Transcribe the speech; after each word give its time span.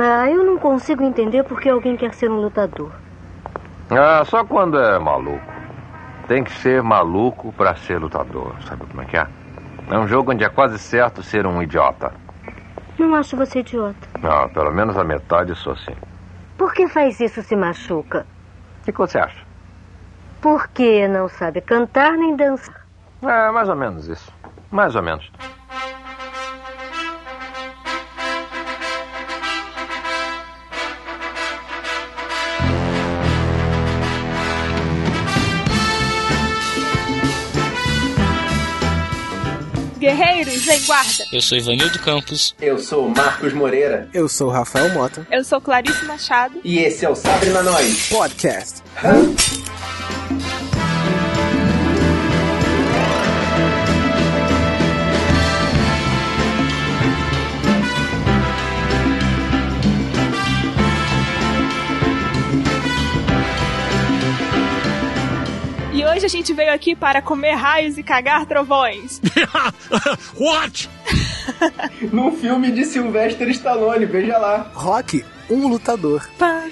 Ah, 0.00 0.30
eu 0.30 0.44
não 0.44 0.58
consigo 0.58 1.02
entender 1.02 1.42
por 1.44 1.60
que 1.60 1.68
alguém 1.68 1.96
quer 1.96 2.14
ser 2.14 2.30
um 2.30 2.40
lutador. 2.40 2.92
Ah, 3.90 4.24
só 4.24 4.44
quando 4.44 4.78
é 4.78 4.98
maluco. 4.98 5.40
Tem 6.26 6.44
que 6.44 6.52
ser 6.52 6.82
maluco 6.82 7.52
pra 7.52 7.74
ser 7.74 7.98
lutador. 7.98 8.54
Sabe 8.66 8.86
como 8.86 9.02
é 9.02 9.04
que 9.06 9.16
é? 9.16 9.26
É 9.90 9.98
um 9.98 10.06
jogo 10.06 10.32
onde 10.32 10.44
é 10.44 10.48
quase 10.48 10.78
certo 10.78 11.22
ser 11.22 11.46
um 11.46 11.62
idiota. 11.62 12.12
Não 12.98 13.14
acho 13.14 13.36
você 13.36 13.60
idiota. 13.60 14.06
Ah, 14.22 14.48
pelo 14.48 14.70
menos 14.72 14.96
a 14.98 15.04
metade 15.04 15.54
sou 15.54 15.74
sim. 15.76 15.94
Por 16.56 16.74
que 16.74 16.86
faz 16.88 17.18
isso 17.20 17.42
se 17.42 17.56
machuca? 17.56 18.26
O 18.80 18.84
que, 18.84 18.92
que 18.92 18.98
você 18.98 19.18
acha? 19.18 19.42
Porque 20.40 21.08
não 21.08 21.28
sabe 21.28 21.60
cantar 21.60 22.12
nem 22.12 22.36
dançar. 22.36 22.74
É, 23.22 23.50
mais 23.50 23.68
ou 23.68 23.76
menos 23.76 24.06
isso. 24.06 24.30
Mais 24.70 24.94
ou 24.94 25.02
menos. 25.02 25.30
Guerreiros 40.08 40.66
em 40.66 40.86
guarda. 40.86 41.24
Eu 41.30 41.42
sou 41.42 41.58
Ivanildo 41.58 41.98
Campos. 41.98 42.54
Eu 42.58 42.78
sou 42.78 43.06
o 43.06 43.10
Marcos 43.10 43.52
Moreira. 43.52 44.08
Eu 44.14 44.26
sou 44.26 44.48
o 44.48 44.50
Rafael 44.50 44.90
Mota. 44.94 45.26
Eu 45.30 45.44
sou 45.44 45.60
Clarice 45.60 46.02
Machado. 46.06 46.58
E 46.64 46.78
esse 46.78 47.04
é 47.04 47.10
o 47.10 47.14
Sabre 47.14 47.50
na 47.50 47.62
Nós 47.62 48.08
Podcast. 48.08 48.82
E 49.04 49.67
a 66.28 66.30
gente 66.30 66.52
veio 66.52 66.70
aqui 66.70 66.94
para 66.94 67.22
comer 67.22 67.54
raios 67.54 67.96
e 67.96 68.02
cagar 68.02 68.44
trovões. 68.44 69.18
What? 70.38 70.90
Num 72.12 72.36
filme 72.36 72.70
de 72.70 72.84
Sylvester 72.84 73.48
Stallone, 73.48 74.04
veja 74.04 74.36
lá. 74.36 74.70
Rock, 74.74 75.24
um 75.48 75.66
lutador. 75.68 76.28
Pá. 76.38 76.64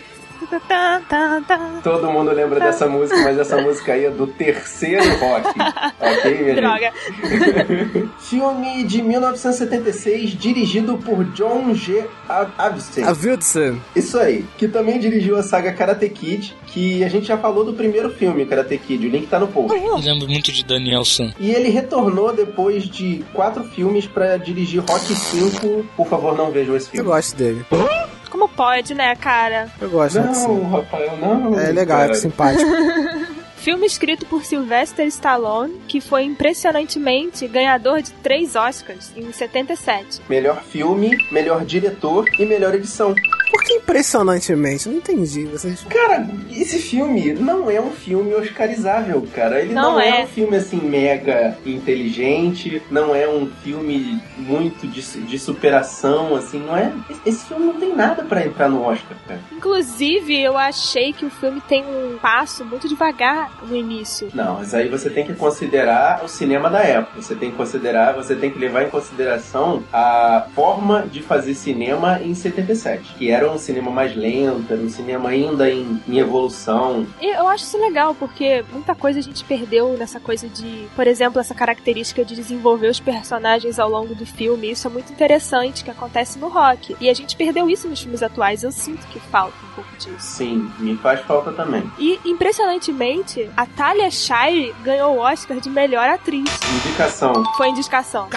Todo 1.83 2.11
mundo 2.11 2.31
lembra 2.33 2.59
dessa 2.61 2.87
música, 2.89 3.17
mas 3.23 3.39
essa 3.39 3.61
música 3.61 3.93
aí 3.93 4.05
é 4.07 4.11
do 4.11 4.27
terceiro 4.27 5.03
rock. 5.19 5.49
ok, 6.01 6.43
minha 6.43 6.55
Droga. 6.55 6.93
gente? 7.07 8.09
Filme 8.19 8.85
de 8.85 9.03
1976, 9.03 10.31
dirigido 10.31 10.99
por 10.99 11.25
John 11.33 11.75
G. 11.75 12.05
Av- 12.29 12.51
Avildsen. 12.59 13.05
A 13.05 13.13
Wildsen. 13.13 13.81
Isso 13.95 14.19
aí. 14.19 14.45
Que 14.59 14.67
também 14.69 14.99
dirigiu 14.99 15.37
a 15.37 15.43
saga 15.43 15.73
Karate 15.73 16.09
Kid, 16.09 16.55
que 16.67 17.05
a 17.05 17.09
gente 17.09 17.27
já 17.27 17.37
falou 17.39 17.65
do 17.65 17.73
primeiro 17.73 18.11
filme, 18.11 18.45
Karate 18.47 18.79
Kid. 18.79 19.07
O 19.07 19.11
link 19.11 19.27
tá 19.29 19.39
no 19.39 19.49
post. 19.49 19.77
Eu 19.77 19.97
lembro 19.97 20.29
muito 20.29 20.51
de 20.53 20.65
Daniel 20.65 21.05
San. 21.05 21.33
E 21.39 21.51
ele 21.51 21.69
retornou 21.69 22.33
depois 22.33 22.85
de 22.89 23.25
quatro 23.33 23.65
filmes 23.65 24.07
pra 24.07 24.37
dirigir 24.37 24.81
Rock 24.89 25.15
5. 25.15 25.87
Por 25.97 26.07
favor, 26.09 26.37
não 26.37 26.51
vejam 26.51 26.77
esse 26.77 26.87
Eu 26.89 26.91
filme. 26.93 27.09
gosto 27.11 27.37
dele. 27.37 27.65
Como 28.31 28.49
pode, 28.49 28.95
né, 28.95 29.15
cara? 29.17 29.69
Eu 29.81 29.91
gosto 29.91 30.19
assim. 30.19 30.49
Não, 30.49 30.71
Rafael, 30.71 31.17
não. 31.17 31.59
É 31.59 31.73
legal, 31.73 32.01
é 32.01 32.07
cara. 32.07 32.15
simpático. 32.15 32.71
Filme 33.57 33.85
escrito 33.85 34.25
por 34.27 34.45
Sylvester 34.45 35.07
Stallone, 35.09 35.81
que 35.89 36.01
foi 36.01 36.23
impressionantemente 36.23 37.49
ganhador 37.49 38.01
de 38.01 38.13
três 38.13 38.55
Oscars 38.55 39.11
em 39.17 39.33
77. 39.33 40.21
Melhor 40.29 40.63
filme, 40.63 41.11
melhor 41.33 41.65
diretor 41.65 42.25
e 42.39 42.47
melhor 42.47 42.75
edição. 42.77 43.13
Que 43.67 43.75
impressionantemente? 43.75 44.89
Não 44.89 44.97
entendi. 44.99 45.45
Vocês. 45.47 45.85
Cara, 45.91 46.25
esse 46.53 46.79
filme 46.79 47.33
não 47.33 47.69
é 47.69 47.81
um 47.81 47.91
filme 47.91 48.33
oscarizável, 48.35 49.27
cara. 49.35 49.61
Ele 49.61 49.75
não, 49.75 49.93
Não 49.95 50.01
é. 50.01 50.21
é. 50.21 50.25
um 50.25 50.29
filme 50.29 50.57
assim 50.57 50.77
mega 50.77 51.59
inteligente, 51.67 52.81
não 52.91 53.15
é 53.15 53.29
um 53.29 53.47
filme 53.65 54.23
muito 54.39 54.87
de, 54.87 55.01
de 55.03 55.39
superação, 55.39 56.37
assim, 56.37 56.61
não 56.61 56.77
é. 56.77 56.93
Esse 57.25 57.47
filme 57.47 57.67
não 57.67 57.75
tem 57.75 57.95
nada 57.95 58.23
pra 58.23 58.47
entrar 58.47 58.69
no 58.69 58.83
Oscar, 58.85 59.17
cara. 59.27 59.41
Inclusive, 59.51 60.41
eu 60.41 60.57
achei 60.57 61.13
que 61.13 61.25
o 61.27 61.31
filme 61.31 61.61
tem 61.69 61.85
um 61.85 62.19
passo 62.19 62.65
muito 62.65 62.89
devagar 62.89 63.51
no 63.67 63.75
início. 63.75 64.29
Não, 64.33 64.55
mas 64.59 64.75
aí 64.75 64.89
você 64.89 65.11
tem 65.11 65.27
que 65.27 65.35
considerar 65.35 66.25
o 66.25 66.29
cinema 66.29 66.71
da 66.71 66.81
época. 66.83 67.21
Você 67.21 67.35
tem 67.35 67.51
que 67.51 67.57
considerar, 67.57 68.13
você 68.15 68.37
tem 68.37 68.51
que 68.51 68.59
levar 68.59 68.85
em 68.85 68.91
consideração 68.91 69.83
a 69.93 70.47
forma 70.55 71.03
de 71.11 71.21
fazer 71.21 71.55
cinema 71.55 72.21
em 72.23 72.33
77, 72.35 73.15
que 73.19 73.29
era 73.31 73.51
um 73.51 73.56
cinema 73.59 73.91
mais 73.91 74.15
lento, 74.15 74.73
era 74.73 74.81
um 74.81 74.89
cinema 74.89 75.31
ainda 75.31 75.71
em, 75.71 76.01
em 76.09 76.19
evolução. 76.19 77.07
E 77.21 77.27
eu 77.37 77.47
acho 77.49 77.65
isso 77.65 77.79
legal, 77.79 78.15
porque 78.15 78.65
muita 78.73 78.95
coisa 78.95 79.19
a 79.19 79.23
gente 79.23 79.45
perdeu 79.45 79.97
nessa 79.97 80.21
coisa 80.21 80.49
de, 80.49 80.87
por 80.95 81.07
exemplo, 81.07 81.41
essa 81.41 81.55
característica 81.55 82.25
de 82.25 82.35
desenvolver 82.35 82.89
os 82.89 83.01
personagens 83.01 83.79
ao 83.79 83.91
longo 83.91 84.15
do 84.15 84.27
filme. 84.27 84.71
Isso 84.71 84.87
é 84.87 84.91
muito 84.91 85.13
interessante 85.13 85.85
que 85.85 85.91
acontece 85.91 86.39
no 86.39 86.49
rock. 86.49 86.97
E 87.01 87.09
a 87.09 87.15
gente 87.15 87.37
perdeu 87.37 87.69
isso 87.69 87.89
nos 87.89 88.01
filmes 88.01 88.23
atuais. 88.23 88.63
Eu 88.63 88.73
sinto 88.73 89.07
que 89.09 89.21
falta 89.21 89.55
um 89.65 89.75
pouco 89.75 89.91
disso. 89.97 90.15
Sim, 90.19 90.71
me 90.79 90.97
faz 90.97 91.21
falta 91.21 91.53
também. 91.53 91.91
E, 91.99 92.19
impressionantemente, 92.25 93.51
a 93.57 93.67
Talia 93.67 94.11
Shire 94.11 94.75
ganhou 94.83 95.17
o 95.17 95.19
Oscar 95.19 95.59
de 95.61 95.71
melhor 95.71 96.09
atriz. 96.09 96.49
Indicação. 96.87 97.45
Foi 97.57 97.69
indicação. 97.69 98.29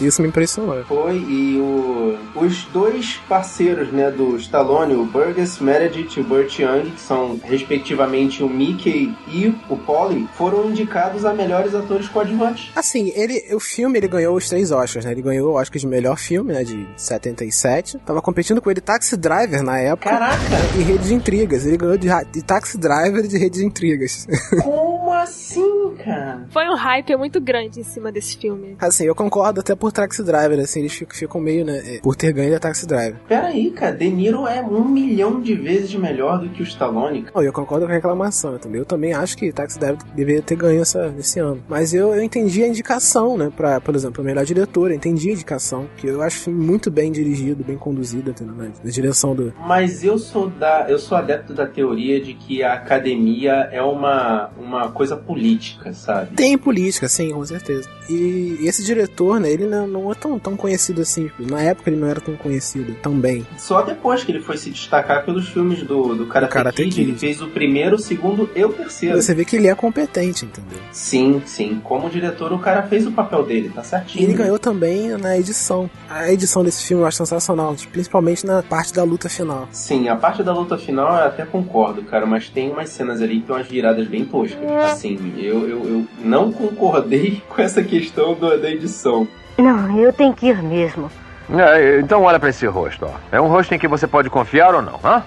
Isso 0.00 0.22
me 0.22 0.28
impressionou. 0.28 0.84
Foi, 0.84 1.16
e 1.16 1.58
o, 1.58 2.18
os 2.36 2.64
dois 2.64 3.20
parceiros 3.28 3.92
né, 3.98 4.10
do 4.10 4.36
Stallone, 4.36 4.94
o 4.94 5.04
Burgess 5.04 5.62
Meredith 5.62 6.16
e 6.16 6.20
o 6.20 6.24
Burt 6.24 6.58
Young, 6.58 6.90
que 6.90 7.00
são 7.00 7.38
respectivamente 7.44 8.42
o 8.42 8.48
Mickey 8.48 9.14
e 9.28 9.54
o 9.68 9.76
Polly, 9.76 10.28
foram 10.34 10.70
indicados 10.70 11.24
a 11.24 11.34
melhores 11.34 11.74
atores 11.74 12.08
coadjuvantes. 12.08 12.70
Assim, 12.74 13.12
ele, 13.14 13.54
o 13.54 13.60
filme 13.60 13.98
ele 13.98 14.08
ganhou 14.08 14.36
os 14.36 14.48
três 14.48 14.70
Oscars, 14.70 15.04
né? 15.04 15.12
Ele 15.12 15.22
ganhou 15.22 15.52
o 15.52 15.54
Oscar 15.56 15.78
de 15.78 15.86
melhor 15.86 16.16
filme, 16.16 16.52
né? 16.52 16.64
De 16.64 16.88
77. 16.96 17.98
Tava 17.98 18.22
competindo 18.22 18.60
com 18.62 18.70
ele 18.70 18.80
Taxi 18.80 19.16
Driver 19.16 19.62
na 19.62 19.78
época. 19.78 20.10
Caraca! 20.10 20.38
E 20.78 20.82
Rede 20.82 21.08
de 21.08 21.14
Intrigas. 21.14 21.66
Ele 21.66 21.76
ganhou 21.76 21.98
de, 21.98 22.08
de 22.30 22.42
Taxi 22.42 22.78
Driver 22.78 23.24
e 23.24 23.28
de 23.28 23.38
Rede 23.38 23.58
de 23.58 23.66
Intrigas. 23.66 24.26
Como 24.62 25.07
assim, 25.28 25.94
cara? 26.04 26.46
Foi 26.50 26.68
um 26.68 26.74
hype 26.74 27.16
muito 27.16 27.40
grande 27.40 27.80
em 27.80 27.82
cima 27.84 28.10
desse 28.10 28.36
filme. 28.36 28.76
assim, 28.80 29.04
eu 29.04 29.14
concordo 29.14 29.60
até 29.60 29.74
por 29.74 29.92
Taxi 29.92 30.22
Driver, 30.22 30.58
assim, 30.60 30.80
eles 30.80 30.92
ficam, 30.92 31.16
ficam 31.16 31.40
meio, 31.40 31.64
né? 31.64 31.78
é, 31.96 32.00
Por 32.00 32.16
ter 32.16 32.32
ganho 32.32 32.50
da 32.50 32.58
Taxi 32.58 32.86
Driver. 32.86 33.16
Pera 33.28 33.48
aí, 33.48 33.70
cara, 33.70 33.94
De 33.94 34.08
Niro 34.10 34.46
é 34.46 34.60
um 34.62 34.84
milhão 34.84 35.40
de 35.40 35.54
vezes 35.54 35.94
melhor 35.94 36.38
do 36.40 36.48
que 36.48 36.62
o 36.62 36.64
Stallone. 36.64 37.22
cara. 37.22 37.32
Não, 37.36 37.42
eu 37.42 37.52
concordo 37.52 37.86
com 37.86 37.92
a 37.92 37.94
reclamação, 37.94 38.54
entendeu? 38.56 38.82
Eu 38.82 38.86
também 38.86 39.12
acho 39.12 39.36
que 39.36 39.52
Taxi 39.52 39.78
Driver 39.78 39.98
deveria 40.14 40.42
ter 40.42 40.56
ganho 40.56 40.80
essa, 40.82 41.14
esse 41.18 41.38
ano. 41.38 41.62
Mas 41.68 41.92
eu, 41.94 42.14
eu 42.14 42.22
entendi 42.22 42.62
a 42.62 42.68
indicação, 42.68 43.36
né? 43.36 43.52
Pra, 43.54 43.80
por 43.80 43.94
exemplo, 43.94 44.22
a 44.22 44.24
melhor 44.24 44.44
diretora, 44.44 44.92
eu 44.92 44.96
entendi 44.96 45.30
a 45.30 45.32
indicação. 45.32 45.88
Que 45.96 46.06
eu 46.06 46.22
acho 46.22 46.50
muito 46.50 46.90
bem 46.90 47.10
dirigido, 47.12 47.64
bem 47.64 47.76
conduzido, 47.76 48.30
entendeu? 48.30 48.54
Na, 48.54 48.64
na 48.64 48.90
direção 48.90 49.34
do. 49.34 49.52
Mas 49.66 50.02
eu 50.02 50.18
sou 50.18 50.48
da, 50.48 50.86
eu 50.88 50.98
sou 50.98 51.16
adepto 51.18 51.52
da 51.54 51.66
teoria 51.66 52.20
de 52.20 52.34
que 52.34 52.62
a 52.62 52.74
academia 52.74 53.68
é 53.72 53.82
uma, 53.82 54.50
uma 54.58 54.90
coisa 54.90 55.16
política, 55.18 55.92
sabe? 55.92 56.34
Tem 56.36 56.56
política, 56.56 57.08
sim, 57.08 57.30
com 57.32 57.44
certeza. 57.44 57.88
E, 58.08 58.58
e 58.60 58.66
esse 58.68 58.84
diretor, 58.84 59.38
né, 59.40 59.50
ele 59.50 59.66
não, 59.66 59.86
não 59.86 60.10
é 60.10 60.14
tão, 60.14 60.38
tão 60.38 60.56
conhecido 60.56 61.02
assim. 61.02 61.30
Na 61.38 61.60
época 61.60 61.90
ele 61.90 61.96
não 62.00 62.08
era 62.08 62.20
tão 62.20 62.34
conhecido 62.36 62.94
tão 63.02 63.18
bem. 63.18 63.46
Só 63.56 63.82
depois 63.82 64.24
que 64.24 64.32
ele 64.32 64.40
foi 64.40 64.56
se 64.56 64.70
destacar 64.70 65.24
pelos 65.24 65.48
filmes 65.48 65.82
do, 65.82 66.14
do 66.14 66.26
Karate, 66.26 66.52
Karate 66.52 66.82
Kid, 66.84 66.94
Kid. 66.94 67.02
ele 67.10 67.18
fez 67.18 67.42
o 67.42 67.48
primeiro, 67.48 67.96
o 67.96 67.98
segundo 67.98 68.48
e 68.54 68.64
o 68.64 68.72
terceiro. 68.72 69.20
Você 69.20 69.34
vê 69.34 69.44
que 69.44 69.56
ele 69.56 69.68
é 69.68 69.74
competente, 69.74 70.44
entendeu? 70.44 70.78
Sim, 70.92 71.42
sim. 71.44 71.80
Como 71.84 72.08
diretor, 72.08 72.52
o 72.52 72.58
cara 72.58 72.82
fez 72.84 73.06
o 73.06 73.12
papel 73.12 73.44
dele, 73.44 73.70
tá 73.74 73.82
E 73.82 73.84
certinho. 73.84 74.24
ele 74.24 74.34
ganhou 74.34 74.58
também 74.58 75.08
na 75.18 75.36
edição. 75.38 75.90
A 76.08 76.32
edição 76.32 76.64
desse 76.64 76.84
filme 76.86 77.02
eu 77.02 77.06
acho 77.06 77.18
sensacional, 77.18 77.74
principalmente 77.92 78.46
na 78.46 78.62
parte 78.62 78.92
da 78.94 79.02
luta 79.04 79.28
final. 79.28 79.68
Sim, 79.70 80.08
a 80.08 80.16
parte 80.16 80.42
da 80.42 80.52
luta 80.52 80.78
final 80.78 81.08
eu 81.08 81.24
até 81.26 81.44
concordo, 81.44 82.02
cara, 82.02 82.26
mas 82.26 82.48
tem 82.48 82.70
umas 82.70 82.88
cenas 82.88 83.20
ali 83.20 83.40
que 83.40 83.46
tem 83.46 83.56
umas 83.56 83.66
viradas 83.66 84.06
bem 84.06 84.24
toscas. 84.24 84.58
Assim, 84.98 85.34
eu, 85.38 85.60
eu, 85.68 85.84
eu 85.84 86.06
não 86.24 86.50
concordei 86.50 87.40
com 87.48 87.62
essa 87.62 87.82
questão 87.84 88.34
do- 88.34 88.60
da 88.60 88.68
edição. 88.68 89.28
Não, 89.56 89.96
eu 89.98 90.12
tenho 90.12 90.34
que 90.34 90.46
ir 90.48 90.60
mesmo. 90.60 91.08
É, 91.50 92.00
então 92.00 92.22
olha 92.24 92.38
pra 92.40 92.48
esse 92.50 92.66
rosto, 92.66 93.06
ó. 93.06 93.14
É 93.30 93.40
um 93.40 93.46
rosto 93.46 93.72
em 93.74 93.78
que 93.78 93.86
você 93.88 94.06
pode 94.08 94.28
confiar 94.28 94.74
ou 94.74 94.82
não, 94.82 94.98
hã? 95.04 95.22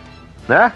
Né? 0.48 0.72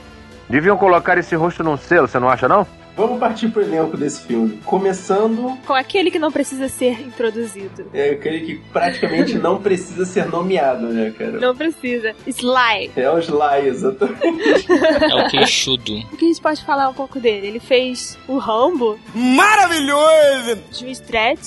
Deviam 0.49 0.77
colocar 0.77 1.17
esse 1.17 1.35
rosto 1.35 1.61
num 1.63 1.75
selo, 1.77 2.07
você 2.07 2.19
não 2.19 2.29
acha 2.29 2.47
não? 2.47 2.65
Vamos 2.95 3.19
partir 3.19 3.49
pro 3.49 3.61
elenco 3.61 3.97
desse 3.97 4.21
filme. 4.25 4.59
Começando, 4.65 5.57
Com 5.65 5.73
aquele 5.73 6.09
que 6.09 6.17
não 6.19 6.31
precisa 6.31 6.67
ser 6.67 7.01
introduzido. 7.01 7.87
é 7.93 8.11
aquele 8.11 8.39
que 8.41 8.55
praticamente 8.71 9.37
não 9.37 9.61
precisa 9.61 10.05
ser 10.05 10.25
nomeado, 10.27 10.87
né, 10.87 11.13
cara? 11.17 11.33
Não 11.39 11.55
precisa. 11.55 12.13
Sly. 12.27 12.91
É 12.95 13.09
o 13.09 13.19
Sly, 13.19 13.67
exatamente. 13.67 14.65
É 15.05 15.15
o 15.25 15.29
queixudo. 15.29 15.93
O 16.11 16.17
que 16.17 16.25
a 16.25 16.27
gente 16.27 16.41
pode 16.41 16.63
falar 16.63 16.89
um 16.89 16.93
pouco 16.93 17.19
dele? 17.19 17.47
Ele 17.47 17.59
fez 17.59 18.17
o 18.27 18.37
Rambo, 18.37 18.97
Maravilhoso! 19.13 20.57
Juiz 20.71 20.99
Dredd. 20.99 21.39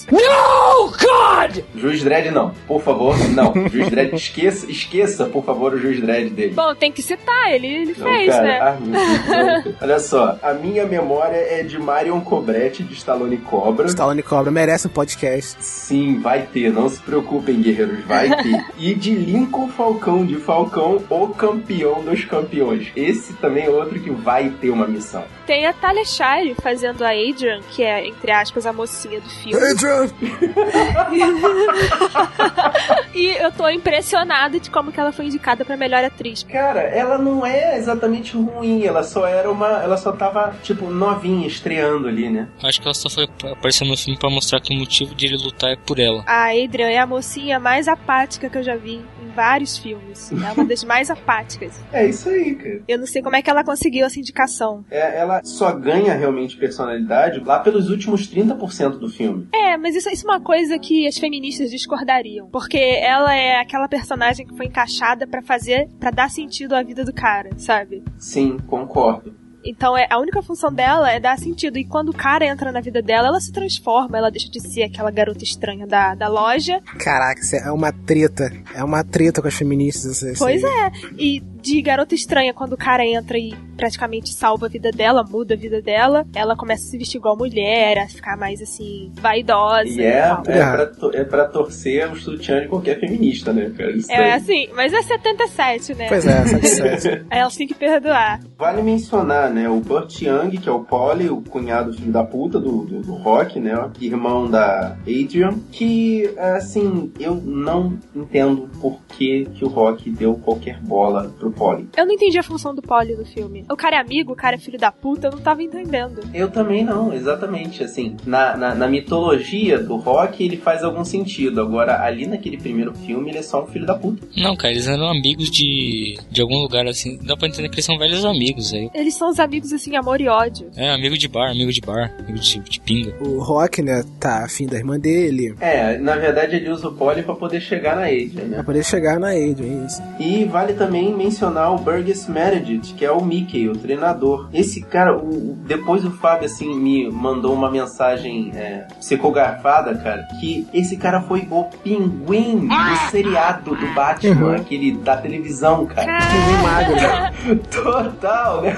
Juiz 1.74 2.02
Dredd 2.02 2.30
não, 2.30 2.52
por 2.66 2.80
favor, 2.82 3.16
não. 3.30 3.52
Juiz 3.68 3.88
Dredd, 3.88 4.14
esqueça, 4.14 4.70
esqueça, 4.70 5.26
por 5.26 5.44
favor, 5.44 5.74
o 5.74 5.78
Juiz 5.78 6.00
Dredd 6.00 6.30
dele. 6.30 6.54
Bom, 6.54 6.74
tem 6.74 6.90
que 6.92 7.02
citar, 7.02 7.52
ele, 7.52 7.66
ele 7.66 7.94
Não, 7.96 8.06
fez, 8.06 8.34
cara, 8.34 8.46
né? 8.46 8.60
ah. 8.60 9.64
Olha 9.82 9.98
só, 9.98 10.38
a 10.42 10.52
minha 10.54 10.86
memória 10.86 11.37
é 11.38 11.62
de 11.62 11.78
Marion 11.78 12.20
Cobretti, 12.20 12.82
de 12.82 12.94
Stallone 12.94 13.38
Cobra. 13.38 13.86
Stallone 13.86 14.22
Cobra 14.22 14.50
merece 14.50 14.86
um 14.86 14.90
podcast. 14.90 15.56
Sim, 15.60 16.20
vai 16.20 16.42
ter, 16.42 16.72
não 16.72 16.88
se 16.88 17.00
preocupem, 17.00 17.60
guerreiros, 17.60 18.04
vai 18.04 18.28
ter. 18.42 18.64
E 18.78 18.94
de 18.94 19.14
Lincoln 19.14 19.68
Falcão, 19.68 20.24
de 20.24 20.36
Falcão, 20.36 21.02
o 21.08 21.28
campeão 21.28 22.04
dos 22.04 22.24
campeões. 22.24 22.88
Esse 22.94 23.32
também 23.34 23.64
é 23.64 23.70
outro 23.70 23.98
que 23.98 24.10
vai 24.10 24.50
ter 24.50 24.70
uma 24.70 24.86
missão. 24.86 25.24
Tem 25.46 25.66
a 25.66 25.72
Talia 25.72 26.04
Shire 26.04 26.54
fazendo 26.62 27.02
a 27.02 27.08
Adrian, 27.08 27.60
que 27.70 27.82
é, 27.82 28.06
entre 28.06 28.30
aspas, 28.30 28.66
a 28.66 28.72
mocinha 28.72 29.20
do 29.20 29.28
filme. 29.28 29.66
Adrian! 29.66 30.08
e 33.14 33.26
eu 33.28 33.50
tô 33.52 33.68
impressionada 33.68 34.60
de 34.60 34.70
como 34.70 34.92
que 34.92 35.00
ela 35.00 35.12
foi 35.12 35.26
indicada 35.26 35.64
pra 35.64 35.76
melhor 35.76 36.04
atriz. 36.04 36.42
Cara, 36.42 36.80
ela 36.80 37.18
não 37.18 37.44
é 37.44 37.76
exatamente 37.76 38.36
ruim, 38.36 38.84
ela 38.84 39.02
só 39.02 39.26
era 39.26 39.50
uma. 39.50 39.82
Ela 39.82 39.96
só 39.96 40.12
tava, 40.12 40.54
tipo, 40.62 40.90
novinha, 40.90 41.27
estreando 41.46 42.08
ali, 42.08 42.28
né? 42.28 42.48
Acho 42.62 42.80
que 42.80 42.86
ela 42.86 42.94
só 42.94 43.08
foi 43.08 43.24
aparecer 43.50 43.84
no 43.86 43.96
filme 43.96 44.18
pra 44.18 44.30
mostrar 44.30 44.60
que 44.60 44.74
o 44.74 44.78
motivo 44.78 45.14
de 45.14 45.26
ele 45.26 45.36
lutar 45.36 45.70
é 45.72 45.76
por 45.76 45.98
ela. 45.98 46.22
A 46.26 46.50
Adrian 46.50 46.88
é 46.88 46.98
a 46.98 47.06
mocinha 47.06 47.58
mais 47.58 47.88
apática 47.88 48.48
que 48.48 48.58
eu 48.58 48.62
já 48.62 48.76
vi 48.76 48.96
em 49.22 49.28
vários 49.34 49.78
filmes. 49.78 50.32
É 50.32 50.52
uma 50.52 50.64
das 50.64 50.84
mais 50.84 51.10
apáticas. 51.10 51.78
É 51.92 52.06
isso 52.06 52.28
aí, 52.28 52.54
cara. 52.54 52.82
Eu 52.86 52.98
não 52.98 53.06
sei 53.06 53.22
como 53.22 53.34
é 53.34 53.42
que 53.42 53.50
ela 53.50 53.64
conseguiu 53.64 54.06
essa 54.06 54.18
indicação. 54.18 54.84
É, 54.90 55.18
ela 55.18 55.42
só 55.42 55.72
ganha 55.72 56.14
realmente 56.14 56.56
personalidade 56.56 57.40
lá 57.40 57.58
pelos 57.58 57.90
últimos 57.90 58.28
30% 58.28 58.98
do 58.98 59.08
filme. 59.08 59.48
É, 59.52 59.76
mas 59.76 59.96
isso, 59.96 60.08
isso 60.10 60.26
é 60.28 60.30
uma 60.30 60.40
coisa 60.40 60.78
que 60.78 61.06
as 61.06 61.18
feministas 61.18 61.70
discordariam. 61.70 62.48
Porque 62.50 62.78
ela 62.78 63.34
é 63.34 63.58
aquela 63.58 63.88
personagem 63.88 64.46
que 64.46 64.56
foi 64.56 64.66
encaixada 64.66 65.26
pra 65.26 65.42
fazer, 65.42 65.88
pra 65.98 66.10
dar 66.10 66.30
sentido 66.30 66.74
à 66.74 66.82
vida 66.82 67.04
do 67.04 67.12
cara, 67.12 67.50
sabe? 67.56 68.02
Sim, 68.18 68.58
concordo. 68.66 69.34
Então 69.64 69.96
é, 69.96 70.06
a 70.10 70.18
única 70.18 70.42
função 70.42 70.72
dela 70.72 71.10
é 71.10 71.20
dar 71.20 71.38
sentido. 71.38 71.78
E 71.78 71.84
quando 71.84 72.10
o 72.10 72.14
cara 72.14 72.46
entra 72.46 72.72
na 72.72 72.80
vida 72.80 73.02
dela, 73.02 73.28
ela 73.28 73.40
se 73.40 73.52
transforma, 73.52 74.16
ela 74.16 74.30
deixa 74.30 74.50
de 74.50 74.60
ser 74.60 74.84
aquela 74.84 75.10
garota 75.10 75.44
estranha 75.44 75.86
da, 75.86 76.14
da 76.14 76.28
loja. 76.28 76.80
Caraca, 76.98 77.40
isso 77.40 77.56
é 77.56 77.70
uma 77.70 77.92
treta. 77.92 78.50
É 78.74 78.82
uma 78.82 79.04
treta 79.04 79.42
com 79.42 79.48
as 79.48 79.54
feministas. 79.54 80.22
Pois 80.38 80.62
é. 80.62 80.92
E 81.18 81.42
de 81.60 81.80
garota 81.82 82.14
estranha, 82.14 82.52
quando 82.54 82.72
o 82.74 82.76
cara 82.76 83.04
entra 83.06 83.38
e 83.38 83.54
praticamente 83.76 84.30
salva 84.34 84.66
a 84.66 84.68
vida 84.68 84.90
dela, 84.90 85.22
muda 85.22 85.54
a 85.54 85.56
vida 85.56 85.80
dela, 85.80 86.26
ela 86.34 86.56
começa 86.56 86.82
a 86.84 86.86
se 86.88 86.98
vestir 86.98 87.18
igual 87.18 87.36
mulher, 87.36 87.98
a 87.98 88.08
ficar 88.08 88.36
mais 88.36 88.60
assim, 88.60 89.12
vaidosa. 89.20 89.88
E 89.88 90.02
é, 90.02 90.20
tal. 90.22 90.42
é, 90.46 90.70
pra, 90.72 90.86
to- 90.86 91.10
é 91.14 91.24
pra 91.24 91.44
torcer 91.46 92.10
o 92.10 92.16
sutiã 92.16 92.60
de 92.60 92.68
qualquer 92.68 92.98
feminista, 92.98 93.52
né, 93.52 93.70
cara? 93.76 93.92
Isso 93.92 94.10
É 94.10 94.16
aí. 94.16 94.32
assim, 94.32 94.68
mas 94.74 94.92
é 94.92 95.02
77, 95.02 95.94
né? 95.94 96.08
Pois 96.08 96.26
é, 96.26 96.44
77. 96.46 97.26
Aí 97.30 97.38
elas 97.38 97.54
têm 97.56 97.66
que 97.68 97.74
perdoar. 97.74 98.40
Vale 98.58 98.82
mencionar, 98.82 99.48
né, 99.50 99.68
o 99.68 99.78
Burt 99.80 100.22
Young, 100.22 100.50
que 100.58 100.68
é 100.68 100.72
o 100.72 100.80
Polly, 100.80 101.28
o 101.28 101.40
cunhado 101.40 101.92
filho 101.92 102.10
da 102.10 102.24
puta 102.24 102.58
do, 102.58 102.84
do, 102.84 103.00
do 103.00 103.14
Rock, 103.14 103.60
né, 103.60 103.74
irmão 104.00 104.50
da 104.50 104.96
Adrian, 105.02 105.54
que, 105.70 106.34
assim, 106.36 107.12
eu 107.20 107.36
não 107.36 107.96
entendo 108.14 108.68
por 108.80 108.98
que, 109.16 109.44
que 109.54 109.64
o 109.64 109.68
Rock 109.68 110.10
deu 110.10 110.34
qualquer 110.34 110.80
bola 110.80 111.32
pro 111.38 111.47
Polly. 111.52 111.88
Eu 111.96 112.06
não 112.06 112.12
entendi 112.12 112.38
a 112.38 112.42
função 112.42 112.74
do 112.74 112.82
Polly 112.82 113.14
no 113.14 113.24
filme. 113.24 113.64
O 113.70 113.76
cara 113.76 113.96
é 113.96 114.00
amigo, 114.00 114.32
o 114.32 114.36
cara 114.36 114.56
é 114.56 114.58
filho 114.58 114.78
da 114.78 114.90
puta, 114.90 115.28
eu 115.28 115.32
não 115.32 115.40
tava 115.40 115.62
entendendo. 115.62 116.20
Eu 116.34 116.50
também 116.50 116.84
não, 116.84 117.12
exatamente, 117.12 117.82
assim, 117.82 118.16
na, 118.26 118.56
na, 118.56 118.74
na 118.74 118.88
mitologia 118.88 119.78
do 119.78 119.96
Rock 119.96 120.44
ele 120.44 120.56
faz 120.56 120.82
algum 120.82 121.04
sentido, 121.04 121.60
agora 121.60 122.02
ali 122.02 122.26
naquele 122.26 122.56
primeiro 122.56 122.94
filme 122.94 123.30
ele 123.30 123.38
é 123.38 123.42
só 123.42 123.64
um 123.64 123.66
filho 123.66 123.86
da 123.86 123.94
puta. 123.94 124.26
Não, 124.36 124.56
cara, 124.56 124.72
eles 124.72 124.86
eram 124.86 125.08
amigos 125.08 125.50
de, 125.50 126.18
de 126.30 126.40
algum 126.40 126.56
lugar 126.62 126.86
assim. 126.86 127.18
Dá 127.22 127.36
pra 127.36 127.48
entender 127.48 127.68
que 127.68 127.74
eles 127.76 127.84
são 127.84 127.98
velhos 127.98 128.24
amigos 128.24 128.72
aí. 128.72 128.90
Eles 128.94 129.14
são 129.14 129.30
os 129.30 129.40
amigos, 129.40 129.72
assim, 129.72 129.96
amor 129.96 130.20
e 130.20 130.28
ódio. 130.28 130.70
É, 130.76 130.90
amigo 130.90 131.16
de 131.16 131.28
bar, 131.28 131.50
amigo 131.50 131.72
de 131.72 131.80
bar, 131.80 132.12
amigo 132.18 132.38
de, 132.38 132.58
de 132.60 132.80
pinga. 132.80 133.14
O 133.20 133.42
Rock, 133.42 133.82
né, 133.82 134.04
tá 134.20 134.44
afim 134.44 134.66
da 134.66 134.76
irmã 134.76 134.98
dele. 134.98 135.54
É, 135.60 135.98
na 135.98 136.16
verdade 136.16 136.56
ele 136.56 136.70
usa 136.70 136.88
o 136.88 136.92
Polly 136.94 137.22
pra 137.22 137.34
poder 137.34 137.60
chegar 137.60 137.96
na 137.96 138.04
Adrian, 138.06 138.44
né? 138.44 138.54
Pra 138.56 138.64
poder 138.64 138.84
chegar 138.84 139.18
na 139.18 139.30
Adrian, 139.30 139.86
isso. 139.86 140.02
E 140.18 140.44
vale 140.44 140.74
também 140.74 141.14
mencionar 141.14 141.37
o 141.46 141.78
Burgess 141.78 142.28
Meredith, 142.28 142.94
que 142.96 143.04
é 143.04 143.10
o 143.12 143.22
Mickey, 143.24 143.68
o 143.68 143.76
treinador. 143.76 144.48
Esse 144.52 144.80
cara, 144.82 145.16
o- 145.16 145.56
depois 145.66 146.04
o 146.04 146.10
Fábio 146.10 146.46
assim 146.46 146.74
me 146.74 147.10
mandou 147.10 147.52
uma 147.54 147.70
mensagem 147.70 148.50
é, 148.54 148.86
psicografada, 148.98 149.94
cara, 149.96 150.26
que 150.40 150.66
esse 150.72 150.96
cara 150.96 151.20
foi 151.22 151.46
o 151.50 151.64
pinguim 151.64 152.66
do 152.68 152.96
seriado 153.10 153.74
do 153.74 153.94
Batman, 153.94 154.56
aquele 154.56 154.92
da 154.92 155.16
televisão, 155.16 155.86
cara. 155.86 156.18
Ninguém 156.32 156.62
magro, 156.62 156.96
né? 156.96 157.30
Total, 157.70 158.62
né? 158.62 158.76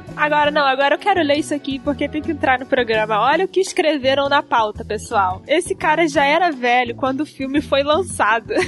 Agora 0.16 0.50
não, 0.50 0.64
agora 0.66 0.94
eu 0.94 0.98
quero 0.98 1.22
ler 1.22 1.38
isso 1.38 1.52
aqui 1.54 1.78
porque 1.78 2.08
tem 2.08 2.22
que 2.22 2.30
entrar 2.32 2.58
no 2.58 2.66
programa. 2.66 3.20
Olha 3.20 3.44
o 3.44 3.48
que 3.48 3.60
escreveram 3.60 4.28
na 4.28 4.42
pauta, 4.42 4.84
pessoal. 4.84 5.42
Esse 5.46 5.74
cara 5.74 6.06
já 6.08 6.24
era 6.24 6.50
velho 6.50 6.94
quando 6.94 7.20
o 7.22 7.26
filme 7.26 7.60
foi 7.60 7.82
lançado. 7.82 8.54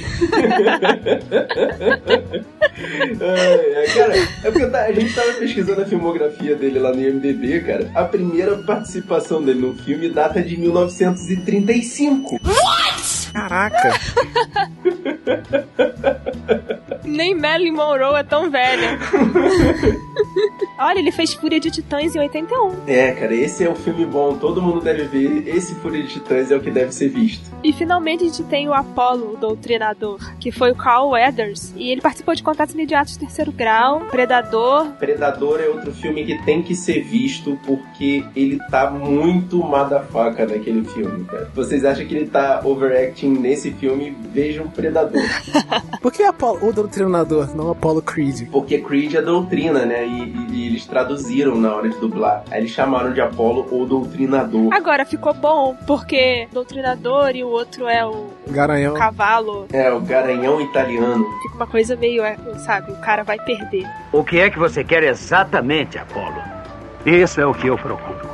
Cara, 3.95 4.13
é 4.43 4.51
porque 4.51 4.67
tá- 4.67 4.85
a 4.85 4.91
gente 4.91 5.13
tava 5.13 5.33
pesquisando 5.33 5.81
a 5.81 5.85
filmografia 5.85 6.55
dele 6.55 6.79
lá 6.79 6.91
no 6.91 7.01
IMDB, 7.01 7.61
cara. 7.61 7.89
A 7.95 8.03
primeira 8.03 8.55
participação 8.57 9.41
dele 9.43 9.59
no 9.61 9.73
filme 9.75 10.09
data 10.09 10.41
de 10.41 10.57
1935. 10.57 12.39
Caraca. 13.33 13.99
Nem 17.03 17.35
Marilyn 17.35 17.71
Monroe 17.71 18.19
é 18.19 18.23
tão 18.23 18.49
velha. 18.49 18.99
Olha, 20.77 20.99
ele 20.99 21.11
fez 21.11 21.33
Fúria 21.33 21.59
de 21.59 21.71
Titãs 21.71 22.15
em 22.15 22.19
81. 22.19 22.87
É, 22.87 23.11
cara, 23.11 23.33
esse 23.33 23.63
é 23.63 23.69
um 23.69 23.75
filme 23.75 24.05
bom, 24.05 24.37
todo 24.37 24.61
mundo 24.61 24.81
deve 24.81 25.03
ver. 25.03 25.47
Esse 25.47 25.75
Fúria 25.75 26.03
de 26.03 26.09
Titãs 26.09 26.51
é 26.51 26.55
o 26.55 26.59
que 26.59 26.71
deve 26.71 26.91
ser 26.91 27.09
visto. 27.09 27.49
E 27.63 27.73
finalmente 27.73 28.23
a 28.23 28.27
gente 28.27 28.43
tem 28.43 28.67
o 28.67 28.73
Apollo, 28.73 29.33
o 29.33 29.37
doutrinador, 29.37 30.19
que 30.39 30.51
foi 30.51 30.71
o 30.71 30.75
Carl 30.75 31.09
Weathers. 31.09 31.73
E 31.75 31.91
ele 31.91 32.01
participou 32.01 32.35
de 32.35 32.43
Contatos 32.43 32.73
Imediatos 32.73 33.13
de 33.13 33.19
Terceiro 33.19 33.51
Grau, 33.51 34.01
Predador. 34.11 34.87
Predador 34.99 35.59
é 35.59 35.67
outro 35.67 35.91
filme 35.91 36.25
que 36.25 36.37
tem 36.43 36.61
que 36.61 36.75
ser 36.75 37.01
visto 37.03 37.57
porque 37.65 38.23
ele 38.35 38.59
tá 38.69 38.89
muito 38.89 39.57
madafaca 39.63 40.45
naquele 40.45 40.83
filme, 40.83 41.25
cara. 41.25 41.49
Vocês 41.53 41.83
acham 41.83 42.05
que 42.05 42.15
ele 42.15 42.27
tá 42.27 42.61
overacting 42.63 43.29
nesse 43.29 43.71
filme? 43.71 44.15
Vejam 44.33 44.67
Predador. 44.67 45.21
Por 46.01 46.11
que 46.11 46.23
Apollo, 46.23 46.67
o 46.69 46.73
doutrinador, 46.73 47.55
não 47.55 47.71
Apollo 47.71 48.01
Creed? 48.01 48.47
Porque 48.51 48.77
Creed 48.77 49.15
é 49.15 49.21
doutrina, 49.21 49.85
né? 49.85 50.05
E, 50.05 50.26
e- 50.27 50.47
e 50.55 50.67
eles 50.67 50.85
traduziram 50.85 51.55
na 51.55 51.73
hora 51.75 51.89
de 51.89 51.97
dublar. 51.99 52.43
Aí 52.51 52.59
eles 52.61 52.71
chamaram 52.71 53.13
de 53.13 53.21
Apolo 53.21 53.67
ou 53.71 53.85
doutrinador. 53.85 54.73
Agora 54.73 55.05
ficou 55.05 55.33
bom, 55.33 55.75
porque 55.85 56.47
doutrinador 56.53 57.35
e 57.35 57.43
o 57.43 57.47
outro 57.49 57.87
é 57.87 58.05
o 58.05 58.27
Garanhão. 58.47 58.93
cavalo. 58.93 59.67
É, 59.71 59.91
o 59.91 59.99
garanhão 59.99 60.59
italiano. 60.61 61.25
Fica 61.43 61.55
uma 61.55 61.67
coisa 61.67 61.95
meio, 61.95 62.23
é, 62.23 62.37
sabe, 62.59 62.91
o 62.91 62.95
cara 62.97 63.23
vai 63.23 63.37
perder. 63.39 63.85
O 64.11 64.23
que 64.23 64.39
é 64.39 64.49
que 64.49 64.59
você 64.59 64.83
quer 64.83 65.03
exatamente, 65.03 65.97
Apolo? 65.97 66.41
Isso 67.05 67.39
é 67.39 67.45
o 67.45 67.53
que 67.53 67.67
eu 67.67 67.77
procuro. 67.77 68.27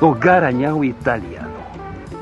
O 0.00 0.14
garanhão 0.14 0.84
italiano. 0.84 1.57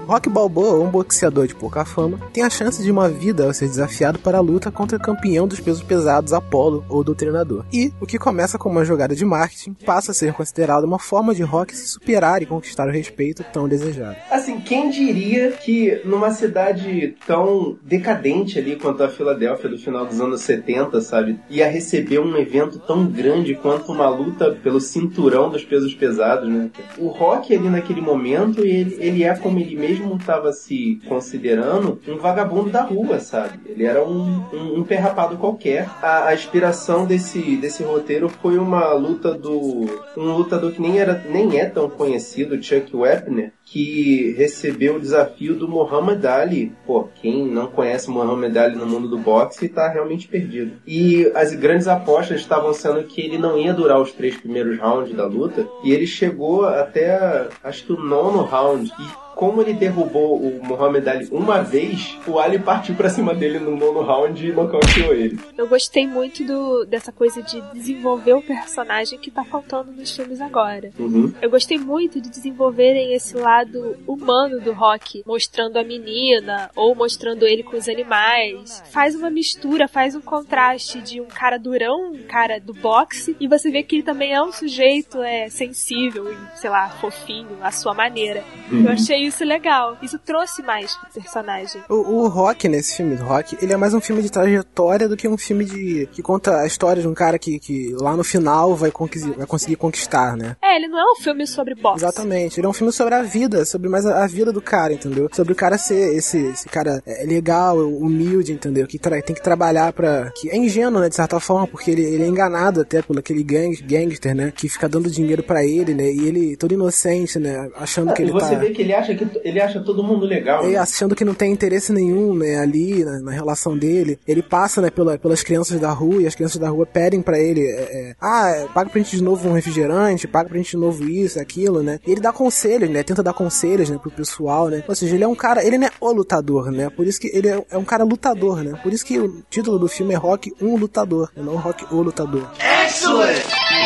Rock 0.07 0.29
Balboa, 0.29 0.79
um 0.79 0.89
boxeador 0.89 1.49
de 1.49 1.55
pouca 1.55 1.85
fama, 1.85 2.21
tem 2.33 2.45
a 2.45 2.49
chance 2.49 2.81
de 2.81 2.93
uma 2.93 3.09
vida 3.09 3.45
ao 3.45 3.53
ser 3.53 3.67
desafiado 3.67 4.21
para 4.21 4.39
a 4.39 4.41
luta 4.41 4.71
contra 4.71 4.97
o 4.97 5.01
campeão 5.01 5.49
dos 5.49 5.59
pesos 5.59 5.83
pesados 5.83 6.33
Apollo 6.33 6.85
ou 6.89 7.03
do 7.03 7.13
treinador. 7.13 7.65
E 7.73 7.93
o 8.01 8.07
que 8.07 8.17
começa 8.17 8.57
como 8.57 8.77
uma 8.77 8.85
jogada 8.85 9.17
de 9.17 9.25
marketing 9.25 9.73
passa 9.85 10.13
a 10.13 10.15
ser 10.15 10.33
considerado 10.33 10.85
uma 10.85 11.01
forma 11.01 11.35
de 11.35 11.43
Rock 11.43 11.77
se 11.77 11.89
superar 11.89 12.41
e 12.41 12.47
conquistar 12.47 12.87
o 12.87 12.93
respeito 12.93 13.45
tão 13.53 13.67
desejado. 13.67 14.17
Assim, 14.31 14.61
quem 14.61 14.91
diria 14.91 15.51
que 15.51 16.01
numa 16.05 16.31
cidade 16.31 17.17
tão 17.27 17.77
decadente 17.83 18.61
ali 18.61 18.77
quanto 18.77 19.03
a 19.03 19.09
Filadélfia 19.09 19.69
do 19.69 19.77
final 19.77 20.07
dos 20.07 20.21
anos 20.21 20.41
70, 20.43 21.01
sabe, 21.01 21.41
ia 21.51 21.69
receber 21.69 22.21
um 22.21 22.37
evento 22.37 22.79
tão 22.79 23.07
grande 23.07 23.57
quanto 23.57 23.91
uma 23.91 24.09
luta 24.09 24.53
pelo 24.63 24.81
cinturão 24.81 25.51
dos 25.51 25.65
pesos 25.65 25.93
pesados, 25.95 26.49
né? 26.49 26.71
O 26.97 27.09
Rock 27.09 27.53
ali 27.53 27.69
naquele 27.69 28.01
momento, 28.01 28.61
ele, 28.61 28.97
ele 29.01 29.25
é 29.25 29.35
como 29.35 29.59
ele 29.59 29.75
mesmo 29.75 29.96
mesmo 29.97 30.17
estava 30.17 30.53
se 30.53 31.01
considerando 31.09 32.01
um 32.07 32.17
vagabundo 32.17 32.71
da 32.71 32.83
rua, 32.83 33.19
sabe? 33.19 33.59
Ele 33.67 33.85
era 33.85 34.05
um, 34.05 34.45
um, 34.53 34.79
um 34.79 34.85
perrapado 34.85 35.37
qualquer. 35.37 35.89
A, 36.03 36.29
a, 36.29 36.35
inspiração 36.35 37.07
desse, 37.07 37.57
desse 37.57 37.83
roteiro 37.83 38.29
foi 38.29 38.59
uma 38.59 38.93
luta 38.93 39.33
do. 39.33 39.87
um 40.17 40.37
lutador 40.37 40.73
que 40.73 40.81
nem, 40.81 40.99
era, 40.99 41.25
nem 41.29 41.59
é 41.59 41.67
tão 41.67 41.89
conhecido, 41.89 42.63
Chuck 42.63 42.95
Wepner, 42.95 43.53
que 43.65 44.35
recebeu 44.37 44.97
o 44.97 45.01
desafio 45.01 45.55
do 45.55 45.69
Muhammad 45.69 46.25
Ali. 46.25 46.73
Pô, 46.87 47.09
quem 47.21 47.47
não 47.47 47.67
conhece 47.67 48.11
Muhammad 48.11 48.57
Ali 48.57 48.77
no 48.77 48.87
mundo 48.87 49.09
do 49.09 49.19
boxe 49.19 49.67
está 49.67 49.89
realmente 49.89 50.29
perdido. 50.29 50.73
E 50.87 51.31
as 51.35 51.55
grandes 51.55 51.89
apostas 51.89 52.41
estavam 52.41 52.73
sendo 52.73 53.03
que 53.05 53.21
ele 53.21 53.39
não 53.39 53.59
ia 53.59 53.73
durar 53.73 54.01
os 54.01 54.13
três 54.13 54.37
primeiros 54.37 54.79
rounds 54.79 55.15
da 55.15 55.27
luta, 55.27 55.67
e 55.83 55.93
ele 55.93 56.07
chegou 56.07 56.65
até, 56.67 57.49
acho 57.63 57.85
que 57.85 57.93
o 57.93 58.01
nono 58.01 58.43
round, 58.43 58.91
e 58.99 59.26
como 59.37 59.61
ele 59.61 59.75
derrubou 59.75 60.39
o 60.39 60.65
Muhammad 60.65 61.07
Ali 61.07 61.29
uma 61.31 61.63
vez, 61.63 62.17
o 62.27 62.39
Ali 62.39 62.59
partiu 62.59 62.95
pra 62.95 63.11
cima 63.11 63.35
dele 63.35 63.59
no 63.59 63.77
nono 63.77 64.01
round 64.01 64.45
e 64.45 64.51
nocauteou 64.51 65.13
ele. 65.13 65.39
Eu 65.59 65.69
gostei 65.69 66.07
muito 66.07 66.43
do, 66.43 66.87
dessa 66.87 67.13
coisa 67.13 67.43
de 67.43 67.61
desenvolver 67.75 68.33
o 68.33 68.41
personagem 68.41 69.19
que 69.19 69.31
tá 69.31 69.45
faltando 69.45 69.93
nos 69.93 70.17
filmes 70.17 70.41
agora. 70.41 70.91
Uhum. 70.99 71.35
Eu 71.43 71.51
gostei 71.51 71.77
muito 71.77 72.19
de 72.19 72.31
desenvolverem 72.31 73.13
esse 73.13 73.37
lado 73.37 73.97
humano 74.07 74.59
do 74.59 74.73
Rock, 74.73 75.23
mostrando 75.27 75.77
a 75.77 75.85
menina 75.85 76.71
ou 76.75 76.95
mostrando 76.95 77.47
ele 77.47 77.63
com 77.63 77.77
os 77.77 77.91
animais. 77.91 78.83
Faz 78.91 79.15
uma 79.15 79.29
mistura, 79.29 79.87
faz 79.87 80.15
um 80.15 80.23
contraste 80.23 81.03
de 81.03 81.21
um 81.21 81.27
cara 81.27 81.59
durão, 81.59 82.13
um 82.13 82.23
cara 82.23 82.59
do 82.59 82.73
boxe, 82.73 83.37
e 83.39 83.47
você 83.47 83.71
vê 83.71 83.83
que 83.83 83.97
ele 83.97 84.03
também 84.03 84.33
é 84.33 84.41
um 84.41 84.51
sujeito 84.51 85.21
é, 85.21 85.51
sensível 85.51 86.33
e, 86.33 86.59
sei 86.59 86.71
lá, 86.71 86.89
fofinho, 86.89 87.59
à 87.61 87.71
sua 87.71 87.93
maneira. 87.93 88.43
Uhum. 88.73 88.87
Eu 88.87 88.93
achei 88.93 89.26
isso 89.27 89.45
legal. 89.45 89.97
Isso 90.03 90.19
trouxe 90.19 90.63
mais 90.63 90.95
pro 90.97 91.23
personagem. 91.23 91.83
O, 91.89 91.95
o 91.95 92.29
Rock, 92.29 92.69
nesse 92.69 92.97
filme 92.97 93.17
do 93.17 93.25
Rock, 93.25 93.57
ele 93.61 93.73
é 93.73 93.77
mais 93.77 93.95
um 93.95 94.01
filme 94.01 94.23
de 94.23 94.31
trajetória 94.31 95.09
do 95.09 95.17
que 95.17 95.29
um 95.29 95.37
filme 95.37 95.65
de 95.65 96.09
que 96.13 96.23
conta 96.23 96.61
a 96.61 96.67
história 96.67 97.03
de 97.03 97.09
um 97.09 97.15
cara 97.15 97.39
que, 97.39 97.59
que 97.59 97.95
lá 98.01 98.17
no 98.17 98.25
final 98.25 98.75
vai, 98.75 98.93
vai 99.37 99.47
conseguir 99.47 99.77
conquistar, 99.77 100.37
né? 100.37 100.57
É, 100.63 100.77
ele 100.77 100.89
não 100.89 100.99
é 100.99 101.13
um 101.13 101.17
filme 101.17 101.47
sobre 101.47 101.75
boxe. 101.75 102.05
Exatamente. 102.05 102.61
Ele 102.61 102.67
é 102.67 102.71
um 102.71 102.73
filme 102.73 102.93
sobre 102.93 103.15
a 103.15 103.23
vida, 103.23 103.65
sobre 103.65 103.89
mais 103.89 104.07
a, 104.07 104.25
a 104.25 104.27
vida 104.27 104.53
do 104.53 104.61
cara, 104.61 104.93
entendeu? 104.93 105.29
Sobre 105.33 105.53
o 105.53 105.57
cara 105.57 105.79
ser 105.79 106.17
esse, 106.17 106.39
esse 106.39 106.69
cara 106.69 107.03
é, 107.07 107.25
legal, 107.25 107.79
humilde, 107.79 108.53
entendeu? 108.53 108.87
Que 108.87 108.99
tem 108.99 109.35
que 109.35 109.43
trabalhar 109.43 109.93
pra... 109.93 110.31
que 110.31 110.51
é 110.51 110.57
ingênuo, 110.57 111.01
né, 111.01 111.09
de 111.09 111.15
certa 111.15 111.41
forma, 111.41 111.67
porque 111.67 111.91
ele, 111.91 112.03
ele 112.03 112.23
é 112.23 112.27
enganado 112.27 112.81
até 112.81 113.03
por 113.03 113.19
aquele 113.19 113.43
gang, 113.43 113.75
gangster, 113.83 114.35
né? 114.35 114.53
Que 114.55 114.69
fica 114.69 114.89
dando 114.89 115.11
dinheiro 115.11 115.43
para 115.43 115.65
ele, 115.65 115.95
né? 115.95 116.11
E 116.11 116.27
ele 116.27 116.57
todo 116.57 116.73
inocente, 116.73 117.39
né? 117.39 117.69
Achando 117.77 118.11
ah, 118.11 118.13
que 118.15 118.23
ele 118.23 118.33
você 118.33 118.41
tá... 118.41 118.49
Você 118.49 118.57
vê 118.57 118.71
que 118.71 118.83
ele 118.83 118.95
acha 118.95 119.15
que 119.17 119.41
ele 119.45 119.61
acha 119.61 119.81
todo 119.81 120.03
mundo 120.03 120.27
legal. 120.27 120.69
E 120.69 120.73
né? 120.73 120.79
achando 120.79 121.15
que 121.15 121.25
não 121.25 121.35
tem 121.35 121.53
interesse 121.53 121.93
nenhum, 121.93 122.35
né, 122.35 122.59
ali 122.59 123.05
na, 123.05 123.21
na, 123.21 123.33
relação 123.33 123.77
dele. 123.77 124.19
Ele 124.27 124.43
passa, 124.43 124.81
né, 124.81 124.91
pela, 124.91 125.19
pelas 125.19 125.43
crianças 125.43 125.81
da 125.81 125.91
rua 125.91 126.23
e 126.23 126.27
as 126.27 126.35
crianças 126.35 126.59
da 126.59 126.69
rua 126.69 126.87
pedem 126.87 127.23
para 127.23 127.39
ele, 127.39 127.61
é, 127.61 128.11
é, 128.11 128.17
ah, 128.21 128.67
paga 128.75 128.91
pra 128.91 129.01
gente 129.01 129.17
de 129.17 129.23
novo 129.23 129.49
um 129.49 129.53
refrigerante, 129.53 130.29
paga 130.29 130.49
pra 130.49 130.59
gente 130.59 130.71
de 130.71 130.77
novo 130.77 131.09
isso, 131.09 131.41
aquilo, 131.41 131.83
né. 131.83 131.99
E 132.07 132.13
ele 132.13 132.21
dá 132.21 132.33
conselhos, 132.33 132.91
né, 132.91 133.03
tenta 133.03 133.23
dar 133.23 133.33
conselhos, 133.33 133.91
né, 133.91 133.99
pro 133.99 134.11
pessoal, 134.11 134.69
né. 134.69 134.83
Ou 134.87 134.95
seja, 134.95 135.15
ele 135.15 135.25
é 135.25 135.29
um 135.29 135.35
cara, 135.35 135.65
ele 135.65 135.79
não 135.79 135.87
é 135.87 135.91
o 136.01 136.13
lutador, 136.13 136.71
né. 136.71 136.91
Por 136.91 137.07
isso 137.07 137.21
que 137.21 137.29
ele 137.29 137.49
é, 137.49 137.65
é 137.71 137.79
um 137.79 137.85
cara 137.85 138.05
lutador, 138.05 138.63
né. 138.63 138.79
Por 138.83 138.93
isso 138.93 139.05
que 139.05 139.19
o 139.19 139.43
título 139.49 139.79
do 139.79 139.89
filme 139.89 140.15
é 140.15 140.17
Rock, 140.17 140.53
um 140.61 140.77
lutador, 140.77 141.31
não 141.37 141.57
Rock, 141.57 141.87
o 141.93 142.03
lutador. 142.03 142.49
Excellent! 142.87 143.86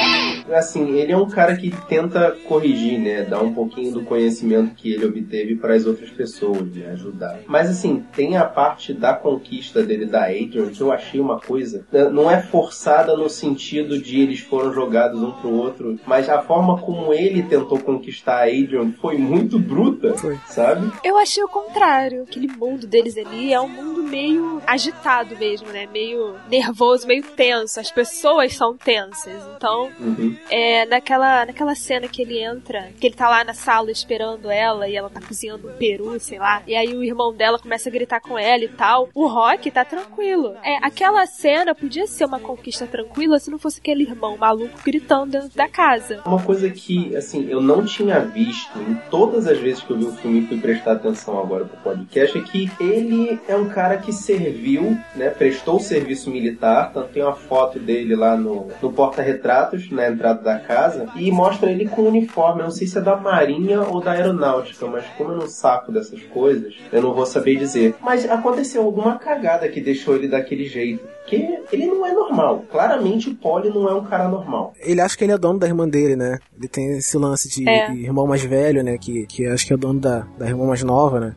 Assim, 0.52 0.98
ele 0.98 1.12
é 1.12 1.16
um 1.16 1.28
cara 1.28 1.56
que 1.56 1.70
tenta 1.88 2.36
corrigir, 2.46 2.98
né, 2.98 3.22
dar 3.22 3.42
um 3.42 3.52
pouquinho 3.52 3.92
do 3.92 4.02
conhecimento 4.02 4.74
que 4.74 4.92
ele 4.92 5.06
obteve 5.06 5.56
para 5.56 5.74
as 5.74 5.86
outras 5.86 6.10
pessoas, 6.10 6.66
né, 6.74 6.90
ajudar. 6.92 7.40
Mas 7.46 7.68
assim, 7.68 8.04
tem 8.14 8.36
a 8.36 8.44
parte 8.44 8.92
da 8.92 9.14
conquista 9.14 9.82
dele 9.82 10.06
da 10.06 10.24
Adrian 10.24 10.70
que 10.70 10.80
eu 10.80 10.92
achei 10.92 11.20
uma 11.20 11.40
coisa, 11.40 11.84
né, 11.92 12.08
não 12.08 12.30
é 12.30 12.42
forçada 12.42 13.16
no 13.16 13.28
sentido 13.28 14.00
de 14.00 14.20
eles 14.20 14.40
foram 14.40 14.72
jogados 14.72 15.22
um 15.22 15.32
pro 15.32 15.50
outro, 15.50 15.98
mas 16.06 16.28
a 16.28 16.42
forma 16.42 16.78
como 16.78 17.12
ele 17.12 17.42
tentou 17.42 17.78
conquistar 17.78 18.40
a 18.40 18.44
Adrian 18.44 18.92
foi 19.00 19.16
muito 19.16 19.58
bruta, 19.58 20.16
foi. 20.16 20.38
sabe? 20.48 20.90
Eu 21.04 21.16
achei 21.16 21.42
o 21.42 21.48
contrário, 21.48 22.22
aquele 22.22 22.48
mundo 22.48 22.86
deles 22.86 23.16
ali 23.16 23.52
é 23.52 23.60
um 23.60 23.68
mundo 23.68 24.02
meio 24.02 24.60
agitado 24.66 25.36
mesmo, 25.36 25.68
né, 25.68 25.86
meio 25.92 26.34
nervoso, 26.50 27.06
meio 27.06 27.22
tenso. 27.22 27.80
As 27.80 27.90
pessoas 27.90 28.54
são 28.54 28.76
tensas, 28.76 29.42
então 29.56 29.90
uhum. 30.00 30.36
É 30.48 30.86
naquela 30.86 31.44
naquela 31.46 31.74
cena 31.74 32.08
que 32.08 32.22
ele 32.22 32.38
entra, 32.38 32.88
que 32.98 33.06
ele 33.06 33.14
tá 33.14 33.28
lá 33.28 33.44
na 33.44 33.54
sala 33.54 33.90
esperando 33.90 34.50
ela 34.50 34.88
e 34.88 34.96
ela 34.96 35.10
tá 35.10 35.20
cozinhando 35.20 35.68
um 35.68 35.72
peru, 35.72 36.18
sei 36.20 36.38
lá. 36.38 36.62
E 36.66 36.74
aí 36.74 36.94
o 36.94 37.02
irmão 37.02 37.34
dela 37.34 37.58
começa 37.58 37.88
a 37.88 37.92
gritar 37.92 38.20
com 38.20 38.38
ela 38.38 38.64
e 38.64 38.68
tal. 38.68 39.08
O 39.14 39.26
Rock 39.26 39.70
tá 39.70 39.84
tranquilo. 39.84 40.54
É, 40.62 40.76
aquela 40.82 41.26
cena 41.26 41.74
podia 41.74 42.06
ser 42.06 42.24
uma 42.24 42.40
conquista 42.40 42.86
tranquila 42.86 43.38
se 43.38 43.50
não 43.50 43.58
fosse 43.58 43.80
aquele 43.80 44.04
irmão 44.04 44.36
maluco 44.36 44.78
gritando 44.84 45.32
dentro 45.32 45.56
da 45.56 45.68
casa. 45.68 46.22
Uma 46.24 46.42
coisa 46.42 46.68
que, 46.70 47.14
assim, 47.16 47.48
eu 47.48 47.60
não 47.60 47.84
tinha 47.84 48.20
visto 48.20 48.78
em 48.78 48.94
todas 49.10 49.46
as 49.46 49.58
vezes 49.58 49.82
que 49.82 49.90
eu 49.90 49.98
vi 49.98 50.04
o 50.04 50.12
filme 50.12 50.40
e 50.40 50.46
fui 50.46 50.58
prestar 50.58 50.92
atenção 50.92 51.38
agora 51.38 51.64
pro 51.64 51.76
podcast 51.78 52.38
é 52.38 52.42
que 52.42 52.70
ele 52.80 53.40
é 53.48 53.56
um 53.56 53.68
cara 53.68 53.98
que 53.98 54.12
serviu, 54.12 54.98
né, 55.14 55.30
prestou 55.30 55.78
serviço 55.80 56.30
militar, 56.30 56.92
tanto 56.92 57.08
tem 57.08 57.22
uma 57.22 57.34
foto 57.34 57.78
dele 57.78 58.14
lá 58.14 58.36
no, 58.36 58.68
no 58.80 58.92
porta-retratos, 58.92 59.90
na 59.90 60.08
entrada 60.08 60.29
da 60.34 60.58
casa, 60.58 61.06
e 61.16 61.30
mostra 61.30 61.70
ele 61.70 61.86
com 61.88 62.02
uniforme, 62.02 62.60
eu 62.60 62.64
não 62.64 62.70
sei 62.70 62.86
se 62.86 62.98
é 62.98 63.00
da 63.00 63.16
Marinha 63.16 63.80
ou 63.82 64.00
da 64.00 64.12
Aeronáutica, 64.12 64.86
mas 64.86 65.04
como 65.16 65.32
eu 65.32 65.36
não 65.38 65.48
saco 65.48 65.92
dessas 65.92 66.22
coisas, 66.24 66.74
eu 66.92 67.02
não 67.02 67.12
vou 67.14 67.26
saber 67.26 67.56
dizer. 67.56 67.94
Mas 68.00 68.28
aconteceu 68.28 68.82
alguma 68.82 69.18
cagada 69.18 69.68
que 69.68 69.80
deixou 69.80 70.16
ele 70.16 70.28
daquele 70.28 70.64
jeito. 70.66 71.02
Porque 71.20 71.60
ele 71.70 71.86
não 71.86 72.04
é 72.04 72.12
normal. 72.12 72.64
Claramente 72.72 73.28
o 73.30 73.34
Polly 73.36 73.68
não 73.68 73.88
é 73.88 73.94
um 73.94 74.04
cara 74.04 74.26
normal. 74.28 74.72
Ele 74.80 75.00
acha 75.00 75.16
que 75.16 75.22
ele 75.22 75.32
é 75.32 75.38
dono 75.38 75.60
da 75.60 75.66
irmã 75.66 75.88
dele, 75.88 76.16
né? 76.16 76.38
Ele 76.58 76.66
tem 76.66 76.96
esse 76.98 77.16
lance 77.16 77.48
de, 77.48 77.68
É. 77.68 77.90
de 77.90 78.00
irmão 78.02 78.26
mais 78.26 78.42
velho, 78.42 78.82
né? 78.82 78.98
Que, 78.98 79.26
que 79.26 79.46
acho 79.46 79.64
que 79.66 79.72
é 79.72 79.76
dono 79.76 80.00
da, 80.00 80.26
da 80.36 80.48
irmã 80.48 80.66
mais 80.66 80.82
nova, 80.82 81.20
né? 81.20 81.34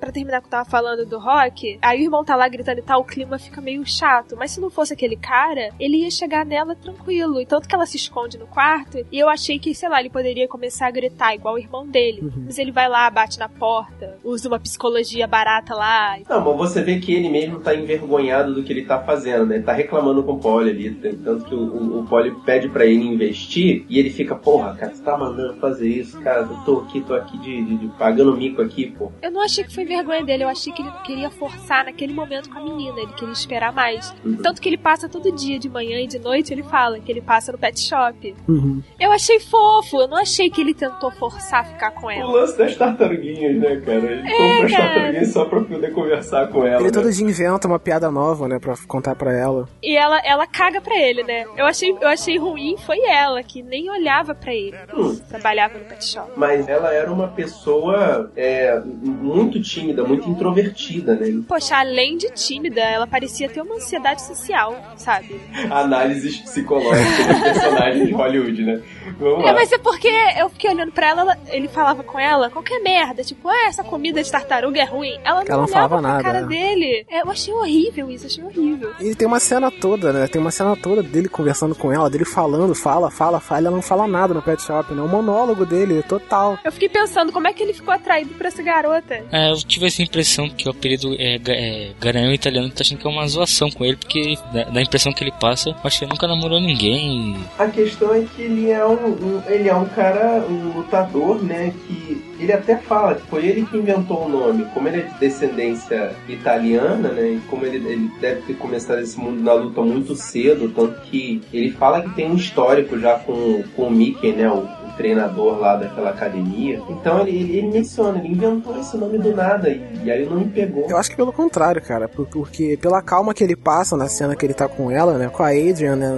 Pra 0.00 0.12
terminar 0.12 0.38
o 0.38 0.42
que 0.42 0.46
eu 0.46 0.50
tava 0.50 0.68
falando 0.68 1.04
do 1.04 1.18
rock, 1.18 1.78
aí 1.82 2.00
o 2.00 2.04
irmão 2.04 2.24
tá 2.24 2.36
lá 2.36 2.48
gritando 2.48 2.78
e 2.78 2.82
tal, 2.82 3.00
o 3.00 3.04
clima 3.04 3.38
fica 3.38 3.60
meio 3.60 3.84
chato. 3.86 4.36
Mas 4.38 4.52
se 4.52 4.60
não 4.60 4.70
fosse 4.70 4.92
aquele 4.92 5.16
cara, 5.16 5.70
ele 5.78 5.98
ia 5.98 6.10
chegar 6.10 6.44
nela 6.46 6.74
tranquilo. 6.74 7.40
E 7.40 7.46
tanto 7.46 7.68
que 7.68 7.74
ela 7.74 7.84
se 7.86 7.96
esconde 7.96 8.38
no 8.38 8.46
quarto, 8.46 8.98
e 9.10 9.18
eu 9.18 9.28
achei 9.28 9.58
que, 9.58 9.74
sei 9.74 9.88
lá, 9.88 10.00
ele 10.00 10.10
poderia 10.10 10.46
começar 10.48 10.86
a 10.86 10.90
gritar 10.90 11.34
igual 11.34 11.54
o 11.54 11.58
irmão 11.58 11.86
dele. 11.86 12.32
Mas 12.44 12.58
ele 12.58 12.70
vai 12.70 12.88
lá, 12.88 13.08
bate 13.10 13.38
na 13.38 13.48
porta, 13.48 14.16
usa 14.24 14.48
uma 14.48 14.58
psicologia 14.58 15.26
barata 15.26 15.74
lá. 15.74 16.16
Não, 16.28 16.44
mas 16.44 16.56
você 16.56 16.82
vê 16.82 16.98
que 16.98 17.12
ele 17.12 17.28
mesmo 17.28 17.60
tá 17.60 17.74
envergonhado 17.74 18.54
do 18.54 18.62
que 18.62 18.72
ele 18.72 18.84
tá 18.84 19.00
fazendo, 19.02 19.46
né? 19.46 19.56
Ele 19.56 19.64
tá 19.64 19.72
reclamando 19.72 20.22
com 20.22 20.32
o 20.32 20.38
Polly 20.38 20.70
ali. 20.70 20.90
Tanto 21.24 21.44
que 21.44 21.54
o, 21.54 21.58
o, 21.58 22.00
o 22.00 22.06
Polly 22.06 22.34
pede 22.44 22.68
pra 22.68 22.86
ele 22.86 23.04
investir 23.04 23.84
e 23.88 23.98
ele 23.98 24.10
fica, 24.10 24.34
porra, 24.34 24.74
cara, 24.76 24.94
você 24.94 25.02
tá 25.02 25.16
mandando 25.18 25.56
fazer 25.60 25.88
isso, 25.88 26.20
cara, 26.20 26.42
eu 26.42 26.56
tô 26.64 26.78
aqui, 26.80 27.00
tô 27.00 27.14
aqui 27.14 27.36
de, 27.38 27.62
de- 27.64 27.76
de 27.78 27.88
pagando 27.98 28.36
mico 28.36 28.62
aqui, 28.62 28.90
pô. 28.90 29.10
Eu 29.22 29.30
não 29.30 29.42
achei 29.42 29.64
que 29.64 29.74
foi 29.74 29.84
vergonha 29.88 30.24
dele, 30.24 30.44
eu 30.44 30.48
achei 30.48 30.72
que 30.72 30.82
ele 30.82 30.90
não 30.90 31.02
queria 31.02 31.30
forçar 31.30 31.84
naquele 31.84 32.12
momento 32.12 32.50
com 32.50 32.58
a 32.58 32.62
menina, 32.62 33.00
ele 33.00 33.12
queria 33.14 33.32
esperar 33.32 33.72
mais. 33.72 34.14
Tanto 34.42 34.60
que 34.60 34.68
ele 34.68 34.78
passa 34.78 35.08
todo 35.08 35.32
dia, 35.32 35.58
de 35.58 35.68
manhã 35.68 36.00
e 36.00 36.06
de 36.06 36.18
noite, 36.18 36.52
ele 36.52 36.62
fala 36.62 37.00
que 37.00 37.10
ele 37.10 37.20
passa 37.20 37.52
no 37.52 37.58
pet 37.58 37.80
shop. 37.80 38.34
Uhum. 38.48 38.82
Eu 39.00 39.10
achei 39.12 39.40
fofo, 39.40 40.00
eu 40.00 40.08
não 40.08 40.18
achei 40.18 40.50
que 40.50 40.60
ele 40.60 40.74
tentou 40.74 41.10
forçar 41.10 41.60
a 41.60 41.64
ficar 41.64 41.90
com 41.92 42.06
O 42.06 42.10
ela. 42.10 42.30
lance 42.30 42.56
das 42.58 42.76
tartaruguinhas, 42.76 43.56
né, 43.56 43.76
cara? 43.84 43.98
Ele 43.98 44.30
compra 44.30 44.66
as 44.66 44.72
tartaruguinhas 44.72 45.32
só 45.32 45.44
pra 45.44 45.60
poder 45.62 45.92
conversar 45.92 46.48
com 46.48 46.64
ela. 46.66 46.76
Ele 46.76 46.84
né? 46.84 46.90
todo 46.90 47.10
dia 47.10 47.26
inventa 47.26 47.66
uma 47.66 47.78
piada 47.78 48.10
nova, 48.10 48.46
né? 48.48 48.58
Pra 48.58 48.74
contar 48.86 49.14
pra 49.14 49.32
ela. 49.32 49.68
E 49.82 49.96
ela, 49.96 50.20
ela 50.24 50.46
caga 50.46 50.80
pra 50.80 50.96
ele, 50.96 51.22
né? 51.22 51.44
Eu 51.56 51.66
achei, 51.66 51.90
eu 51.90 52.08
achei 52.08 52.38
ruim, 52.38 52.76
foi 52.78 52.98
ela, 53.06 53.42
que 53.42 53.62
nem 53.62 53.90
olhava 53.90 54.34
pra 54.34 54.52
ele. 54.54 54.76
Hum. 54.94 55.16
Trabalhava 55.28 55.78
no 55.78 55.84
pet 55.84 56.04
shop. 56.04 56.30
Mas 56.36 56.68
ela 56.68 56.92
era 56.92 57.10
uma 57.10 57.28
pessoa 57.28 58.30
é, 58.36 58.80
muito 58.84 59.60
tímida, 59.60 59.77
muito 60.06 60.28
introvertida, 60.28 61.14
né? 61.14 61.42
Poxa, 61.46 61.76
além 61.76 62.16
de 62.16 62.30
tímida, 62.30 62.80
ela 62.80 63.06
parecia 63.06 63.48
ter 63.48 63.60
uma 63.60 63.76
ansiedade 63.76 64.22
social, 64.22 64.74
sabe? 64.96 65.40
Análises 65.70 66.38
psicológicas 66.38 67.26
do 67.26 67.42
personagem 67.42 68.06
de 68.06 68.12
Hollywood, 68.12 68.62
né? 68.64 68.80
Vamos 69.18 69.44
É, 69.44 69.46
lá. 69.46 69.52
mas 69.54 69.72
é 69.72 69.78
porque 69.78 70.08
eu 70.38 70.48
fiquei 70.50 70.70
olhando 70.70 70.92
pra 70.92 71.08
ela, 71.08 71.38
ele 71.48 71.68
falava 71.68 72.02
com 72.02 72.18
ela 72.18 72.50
qualquer 72.50 72.80
merda, 72.80 73.22
tipo, 73.22 73.48
ah, 73.48 73.66
essa 73.66 73.82
comida 73.84 74.22
de 74.22 74.30
tartaruga 74.30 74.80
é 74.80 74.84
ruim. 74.84 75.18
Ela 75.24 75.40
não, 75.44 75.46
Ela 75.48 75.60
não 75.62 75.68
falava 75.68 76.00
nada, 76.00 76.22
cara 76.22 76.38
é. 76.40 76.44
dele. 76.44 77.06
É, 77.10 77.22
eu 77.22 77.30
achei 77.30 77.52
horrível 77.52 78.10
isso, 78.10 78.26
achei 78.26 78.42
horrível. 78.44 78.92
E 79.00 79.14
tem 79.14 79.26
uma 79.26 79.40
cena 79.40 79.70
toda, 79.70 80.12
né? 80.12 80.26
Tem 80.26 80.40
uma 80.40 80.50
cena 80.50 80.76
toda 80.76 81.02
dele 81.02 81.28
conversando 81.28 81.74
com 81.74 81.92
ela, 81.92 82.08
dele 82.10 82.24
falando, 82.24 82.74
fala, 82.74 83.10
fala, 83.10 83.40
fala. 83.40 83.58
Ela 83.68 83.70
não 83.70 83.82
fala 83.82 84.06
nada 84.06 84.32
no 84.34 84.42
pet 84.42 84.62
shop, 84.62 84.92
né? 84.94 85.02
O 85.02 85.08
monólogo 85.08 85.64
dele, 85.66 86.02
total. 86.02 86.58
Eu 86.64 86.72
fiquei 86.72 86.88
pensando, 86.88 87.32
como 87.32 87.46
é 87.48 87.52
que 87.52 87.62
ele 87.62 87.72
ficou 87.72 87.92
atraído 87.92 88.34
por 88.34 88.46
essa 88.46 88.62
garota? 88.62 89.24
É, 89.32 89.50
eu 89.50 89.56
tive 89.56 89.86
essa 89.86 90.02
impressão 90.02 90.48
que 90.48 90.68
o 90.68 90.70
apelido 90.70 91.14
é, 91.18 91.36
é 91.46 91.90
Garanhão 92.00 92.32
italiano 92.32 92.68
tá 92.70 92.82
achando 92.82 92.98
que 92.98 93.06
é 93.06 93.10
uma 93.10 93.26
zoação 93.26 93.70
com 93.70 93.84
ele, 93.84 93.96
porque 93.96 94.36
dá, 94.52 94.64
dá 94.64 94.80
a 94.80 94.82
impressão 94.82 95.12
que 95.12 95.22
ele 95.24 95.32
passa, 95.40 95.70
eu 95.70 95.76
acho 95.84 95.98
que 95.98 96.04
ele 96.04 96.12
nunca 96.12 96.26
namorou 96.26 96.60
ninguém. 96.60 97.36
A 97.58 97.66
questão 97.66 98.14
é 98.14 98.22
que 98.22 98.42
ele 98.42 98.70
é 98.70 98.84
um, 98.86 98.97
um- 99.06 99.42
ele 99.46 99.68
é 99.68 99.74
um 99.74 99.84
cara, 99.86 100.44
um 100.48 100.72
lutador, 100.78 101.42
né, 101.42 101.72
que 101.86 102.22
ele 102.38 102.52
até 102.52 102.76
fala 102.76 103.16
que 103.16 103.22
foi 103.22 103.46
ele 103.46 103.66
que 103.66 103.76
inventou 103.76 104.26
o 104.26 104.28
nome. 104.28 104.64
Como 104.72 104.86
ele 104.88 105.00
é 105.00 105.02
de 105.02 105.18
descendência 105.18 106.12
italiana, 106.28 107.08
né? 107.08 107.32
E 107.32 107.40
como 107.48 107.64
ele, 107.64 107.76
ele 107.88 108.10
deve 108.20 108.42
ter 108.42 108.54
começado 108.54 109.00
esse 109.00 109.18
mundo 109.18 109.42
da 109.42 109.54
luta 109.54 109.80
muito 109.82 110.14
cedo, 110.14 110.68
tanto 110.74 111.00
que 111.02 111.40
ele 111.52 111.70
fala 111.72 112.00
que 112.02 112.10
tem 112.14 112.30
um 112.30 112.36
histórico 112.36 112.98
já 112.98 113.18
com, 113.18 113.62
com 113.74 113.82
o 113.88 113.90
Mickey, 113.90 114.32
né? 114.32 114.48
O, 114.48 114.68
treinador 114.98 115.58
lá 115.58 115.76
daquela 115.76 116.10
academia. 116.10 116.82
Então 116.90 117.20
ele, 117.20 117.38
ele, 117.38 117.58
ele, 117.58 117.68
menciona, 117.68 118.18
ele 118.18 118.34
inventou 118.34 118.78
esse 118.78 118.96
nome 118.96 119.16
do 119.16 119.34
nada 119.34 119.70
e, 119.70 119.80
e, 120.04 120.10
aí 120.10 120.28
não 120.28 120.40
me 120.40 120.48
pegou. 120.48 120.86
Eu 120.90 120.98
acho 120.98 121.08
que 121.08 121.16
pelo 121.16 121.32
contrário, 121.32 121.80
cara, 121.80 122.08
porque 122.08 122.76
pela 122.76 123.00
calma 123.00 123.32
que 123.32 123.44
ele 123.44 123.54
passa 123.54 123.96
na 123.96 124.08
cena 124.08 124.34
que 124.34 124.44
ele 124.44 124.52
tá 124.52 124.68
com 124.68 124.90
ela, 124.90 125.16
né, 125.16 125.28
com 125.28 125.42
a 125.42 125.50
Adrian, 125.50 125.94
né, 125.94 126.08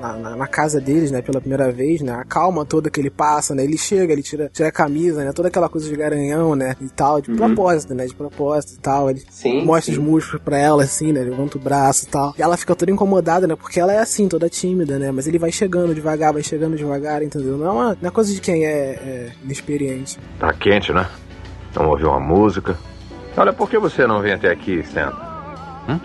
na, 0.00 0.16
na, 0.16 0.36
na 0.36 0.46
casa 0.46 0.80
deles, 0.80 1.10
né, 1.10 1.20
pela 1.20 1.40
primeira 1.40 1.72
vez, 1.72 2.00
né, 2.00 2.12
a 2.12 2.24
calma 2.24 2.64
toda 2.64 2.88
que 2.88 3.00
ele 3.00 3.10
passa, 3.10 3.54
né, 3.54 3.64
ele 3.64 3.76
chega, 3.76 4.12
ele 4.12 4.22
tira, 4.22 4.48
tira 4.52 4.68
a 4.68 4.72
camisa, 4.72 5.24
né, 5.24 5.32
toda 5.32 5.48
aquela 5.48 5.68
coisa 5.68 5.88
de 5.88 5.96
garanhão, 5.96 6.54
né, 6.54 6.76
e 6.80 6.88
tal, 6.88 7.20
de 7.20 7.30
uhum. 7.30 7.36
propósito, 7.36 7.94
né, 7.94 8.06
de 8.06 8.14
propósito 8.14 8.74
e 8.74 8.78
tal, 8.78 9.10
ele 9.10 9.22
sim, 9.28 9.64
mostra 9.64 9.92
sim. 9.92 10.00
os 10.00 10.06
músculos 10.06 10.42
pra 10.42 10.56
ela, 10.56 10.84
assim, 10.84 11.12
né, 11.12 11.20
levanta 11.20 11.58
o 11.58 11.60
braço 11.60 12.04
e 12.04 12.08
tal, 12.08 12.34
e 12.38 12.42
ela 12.42 12.56
fica 12.56 12.76
toda 12.76 12.92
incomodada, 12.92 13.46
né, 13.48 13.56
porque 13.56 13.80
ela 13.80 13.92
é 13.92 13.98
assim, 13.98 14.28
toda 14.28 14.48
tímida, 14.48 14.98
né, 14.98 15.10
mas 15.10 15.26
ele 15.26 15.38
vai 15.38 15.50
chegando 15.50 15.94
devagar, 15.94 16.32
vai 16.32 16.42
chegando 16.42 16.76
devagar, 16.76 17.22
entendeu? 17.22 17.56
Não 17.56 17.66
é 17.66 17.70
uma, 17.70 17.98
não 18.00 18.08
é 18.08 18.10
coisa 18.20 18.34
de 18.34 18.40
quem 18.42 18.66
é, 18.66 18.70
é 18.70 19.32
inexperiente. 19.42 20.18
Tá 20.38 20.52
quente, 20.52 20.92
né? 20.92 21.08
Vamos 21.72 21.92
ouvir 21.92 22.04
uma 22.04 22.20
música. 22.20 22.76
Olha, 23.34 23.50
por 23.50 23.70
que 23.70 23.78
você 23.78 24.06
não 24.06 24.20
vem 24.20 24.32
até 24.32 24.50
aqui, 24.50 24.80
Stan? 24.80 25.10
Hum? 25.88 25.98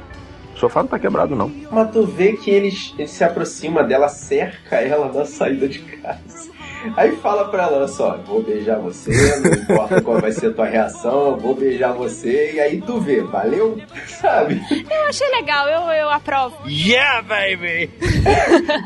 O 0.55 0.57
sofá 0.57 0.81
não 0.81 0.88
tá 0.88 0.98
quebrado, 0.98 1.36
não. 1.36 1.51
Mas 1.69 1.91
tu 1.91 2.05
vê 2.05 2.31
que 2.34 2.50
ele, 2.50 2.72
ele 2.98 3.07
se 3.10 3.22
aproxima 3.22 3.84
dela, 3.84 4.07
cerca 4.07 4.77
ela 4.77 5.12
na 5.12 5.25
saída 5.25 5.67
de 5.67 5.79
casa. 5.79 6.55
Aí 6.95 7.15
fala 7.17 7.50
pra 7.50 7.63
ela, 7.63 7.77
olha 7.77 7.88
só, 7.88 8.17
vou 8.17 8.43
beijar 8.43 8.77
você, 8.79 9.12
não 9.39 9.51
importa 9.53 10.01
qual 10.01 10.22
vai 10.22 10.31
ser 10.31 10.48
a 10.48 10.53
tua 10.53 10.65
reação, 10.65 11.36
vou 11.36 11.55
beijar 11.55 11.93
você, 11.93 12.53
e 12.53 12.60
aí 12.60 12.79
tu 12.79 13.00
vê, 13.00 13.22
valeu? 13.22 13.77
Sabe? 14.07 14.62
Eu 14.72 15.10
achei 15.10 15.27
legal, 15.31 15.67
eu, 15.67 15.81
eu 15.91 16.10
aprovo. 16.10 16.55
Yeah, 16.67 17.24
baby! 17.27 17.89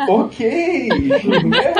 ok! 0.07 0.99
né? 1.45 1.73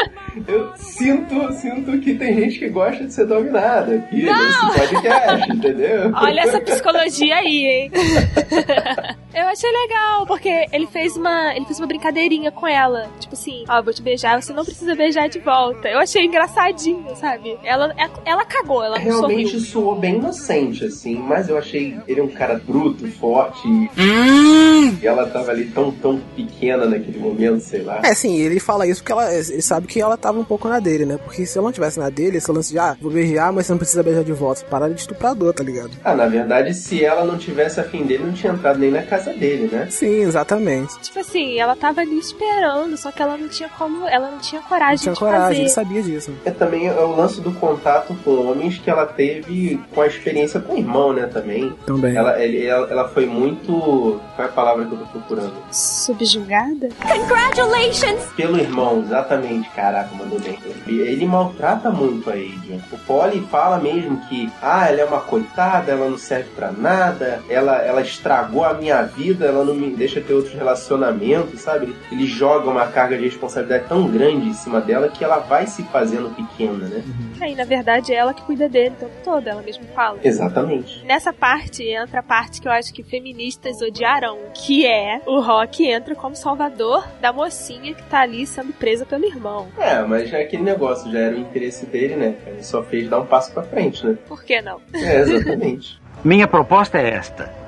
Eu 0.50 0.74
sinto, 0.78 1.54
sinto 1.54 2.00
que 2.00 2.16
tem 2.16 2.34
gente 2.34 2.60
que 2.60 2.70
gosta 2.70 3.06
de 3.06 3.14
ser 3.14 3.26
dominada 3.26 3.96
aqui 3.96 4.24
não. 4.24 4.68
nesse 4.68 4.80
podcast, 4.80 5.52
entendeu? 5.52 6.12
Olha 6.16 6.42
essa 6.42 6.60
psicologia 6.60 7.36
aí, 7.36 7.66
hein? 7.68 7.92
Eu 9.40 9.48
achei 9.48 9.72
legal, 9.72 10.26
porque 10.26 10.68
ele 10.74 10.86
fez 10.86 11.16
uma, 11.16 11.56
ele 11.56 11.64
fez 11.64 11.80
uma 11.80 11.88
brincadeirinha 11.88 12.52
com 12.52 12.68
ela. 12.68 13.08
Tipo 13.22 13.36
assim, 13.36 13.64
ó, 13.70 13.80
oh, 13.80 13.84
vou 13.84 13.94
te 13.94 14.02
beijar, 14.02 14.42
você 14.42 14.52
não 14.52 14.66
precisa 14.66 14.94
beijar 14.96 15.30
de 15.30 15.40
volta. 15.40 15.88
Eu 15.88 16.00
achei 16.00 16.26
engraçadinho, 16.26 17.16
sabe? 17.16 17.58
Ela, 17.64 17.96
ela 18.26 18.44
cagou, 18.44 18.84
ela 18.84 18.98
Realmente 18.98 19.52
sorriu. 19.52 19.66
soou 19.66 19.96
bem 19.96 20.16
inocente, 20.16 20.84
assim, 20.84 21.16
mas 21.16 21.48
eu 21.48 21.58
achei 21.58 21.98
ele 22.06 22.20
um 22.20 22.28
cara 22.28 22.56
bruto, 22.60 23.10
forte. 23.14 23.66
Hum. 23.66 24.98
E 25.02 25.08
ela 25.08 25.26
tava 25.28 25.52
ali 25.52 25.68
tão, 25.68 25.90
tão 25.90 26.20
pequena 26.36 26.86
naquele 26.86 27.18
momento, 27.18 27.62
sei 27.62 27.82
lá. 27.82 28.02
É, 28.04 28.14
sim, 28.14 28.38
ele 28.38 28.60
fala 28.60 28.86
isso 28.86 29.02
porque 29.02 29.14
ela, 29.14 29.34
ele 29.34 29.62
sabe 29.62 29.88
que 29.88 30.02
ela 30.02 30.18
tava 30.18 30.38
um 30.38 30.44
pouco 30.44 30.68
na 30.68 30.82
dele, 30.82 31.06
né? 31.06 31.18
Porque 31.18 31.46
se 31.46 31.58
ela 31.58 31.68
não 31.68 31.72
tivesse 31.72 31.98
na 31.98 32.10
dele, 32.10 32.38
esse 32.38 32.52
lance 32.52 32.74
de, 32.74 32.80
ah, 32.80 32.98
vou 33.00 33.10
beijar, 33.10 33.54
mas 33.54 33.68
você 33.68 33.72
não 33.72 33.80
precisa 33.80 34.04
beijar 34.04 34.26
de 34.26 34.34
volta. 34.34 34.66
Parar 34.66 34.90
de 34.90 35.00
estuprador, 35.00 35.54
tá 35.54 35.64
ligado? 35.64 35.92
Ah, 36.04 36.14
na 36.14 36.28
verdade, 36.28 36.74
se 36.74 37.06
ela 37.06 37.24
não 37.24 37.38
tivesse 37.38 37.80
afim 37.80 38.04
dele, 38.04 38.26
não 38.26 38.34
tinha 38.34 38.52
entrado 38.52 38.78
nem 38.78 38.92
na 38.92 39.02
casa 39.04 39.29
casa 39.30 39.38
dele, 39.38 39.70
né? 39.72 39.88
Sim, 39.90 40.22
exatamente. 40.22 41.00
Tipo 41.00 41.20
assim, 41.20 41.60
ela 41.60 41.76
tava 41.76 42.02
ali 42.02 42.18
esperando, 42.18 42.98
só 42.98 43.12
que 43.12 43.22
ela 43.22 43.38
não 43.38 43.48
tinha 43.48 43.70
como, 43.70 44.08
ela 44.08 44.32
não 44.32 44.40
tinha 44.40 44.62
coragem 44.62 44.90
não 44.90 44.98
tinha 44.98 45.14
de 45.14 45.20
coragem, 45.20 45.48
fazer. 45.48 45.62
ele 45.62 45.70
sabia 45.70 46.02
disso. 46.02 46.34
É 46.46 46.52
também 46.52 46.88
é 46.88 46.94
o 46.94 47.16
lance 47.16 47.42
do 47.42 47.52
contato 47.54 48.16
com 48.24 48.50
homens 48.50 48.78
que 48.78 48.90
ela 48.90 49.06
teve 49.06 49.80
com 49.94 50.02
a 50.02 50.08
experiência 50.08 50.60
com 50.60 50.74
o 50.74 50.78
irmão, 50.78 51.14
né, 51.14 51.28
também. 51.28 51.74
Também. 51.86 52.16
Ela, 52.16 52.42
ele, 52.42 52.66
ela, 52.66 52.88
ela 52.90 53.10
foi 53.10 53.26
muito, 53.26 54.20
qual 54.36 54.48
é 54.48 54.50
a 54.50 54.54
palavra 54.54 54.86
que 54.86 54.92
eu 54.94 54.98
tô 55.00 55.06
procurando? 55.06 55.54
Subjugada? 55.72 56.90
Congratulations! 57.02 58.24
Pelo 58.36 58.58
irmão, 58.60 59.02
exatamente, 59.02 59.70
caraca, 59.70 60.10
mandou 60.16 60.40
bem. 60.40 60.58
Ele 60.88 61.26
maltrata 61.26 61.90
muito 61.90 62.30
a 62.30 62.34
Adrian. 62.34 62.80
O 62.92 62.98
Polly 63.00 63.46
fala 63.52 63.78
mesmo 63.78 64.20
que, 64.28 64.52
ah, 64.62 64.88
ela 64.90 65.02
é 65.02 65.06
uma 65.06 65.22
coitada, 65.22 65.92
ela 65.92 66.10
não 66.10 66.18
serve 66.18 66.50
para 66.56 66.72
nada, 66.72 67.42
ela, 67.50 67.78
ela 67.78 68.02
estragou 68.02 68.64
a 68.64 68.74
minha 68.74 69.09
vida, 69.10 69.46
ela 69.46 69.64
não 69.64 69.74
me 69.74 69.90
deixa 69.96 70.22
ter 70.22 70.34
outros 70.34 70.54
relacionamentos, 70.54 71.62
sabe? 71.62 71.96
Ele 72.12 72.26
joga 72.26 72.70
uma 72.70 72.88
carga 72.88 73.18
de 73.18 73.24
responsabilidade 73.24 73.86
tão 73.88 74.08
grande 74.08 74.50
em 74.50 74.54
cima 74.54 74.80
dela 74.80 75.10
que 75.10 75.24
ela 75.24 75.40
vai 75.40 75.68
se 75.68 75.84
fazendo 75.84 76.34
pequena, 76.36 76.88
né? 76.88 77.04
Uhum. 77.06 77.32
Aí, 77.42 77.56
na 77.56 77.64
verdade, 77.64 78.14
é 78.14 78.18
ela 78.18 78.34
que 78.34 78.42
cuida 78.44 78.70
dele 78.70 78.96
o 78.96 79.00
tempo 79.00 79.16
todo, 79.24 79.48
ela 79.48 79.62
mesma 79.62 79.84
fala. 79.96 80.20
Exatamente. 80.24 81.04
Nessa 81.06 81.34
parte 81.34 81.84
entra 81.84 82.20
a 82.20 82.24
parte 82.24 82.62
que 82.62 82.68
eu 82.68 82.72
acho 82.72 82.94
que 82.94 83.04
feministas 83.04 83.82
odiarão, 83.82 84.38
que 84.54 84.86
é 84.86 85.22
o 85.26 85.40
Rock 85.40 85.86
entra 85.86 86.16
como 86.16 86.36
salvador 86.36 87.08
da 87.22 87.34
mocinha 87.34 87.94
que 87.94 88.04
tá 88.04 88.22
ali 88.22 88.46
sendo 88.46 88.74
presa 88.74 89.06
pelo 89.06 89.26
irmão. 89.26 89.68
É, 89.78 90.02
mas 90.02 90.32
é 90.34 90.42
aquele 90.42 90.64
negócio, 90.64 91.12
já 91.12 91.20
era 91.20 91.36
o 91.36 91.40
interesse 91.40 91.86
dele, 91.86 92.16
né? 92.16 92.36
Ele 92.48 92.64
só 92.64 92.84
fez 92.84 93.10
dar 93.10 93.20
um 93.20 93.26
passo 93.26 93.52
pra 93.54 93.64
frente, 93.64 94.06
né? 94.06 94.18
Por 94.28 94.44
que 94.44 94.62
não? 94.62 94.80
É, 94.94 95.22
exatamente. 95.22 96.00
Minha 96.24 96.48
proposta 96.48 96.98
é 96.98 97.10
esta. 97.12 97.59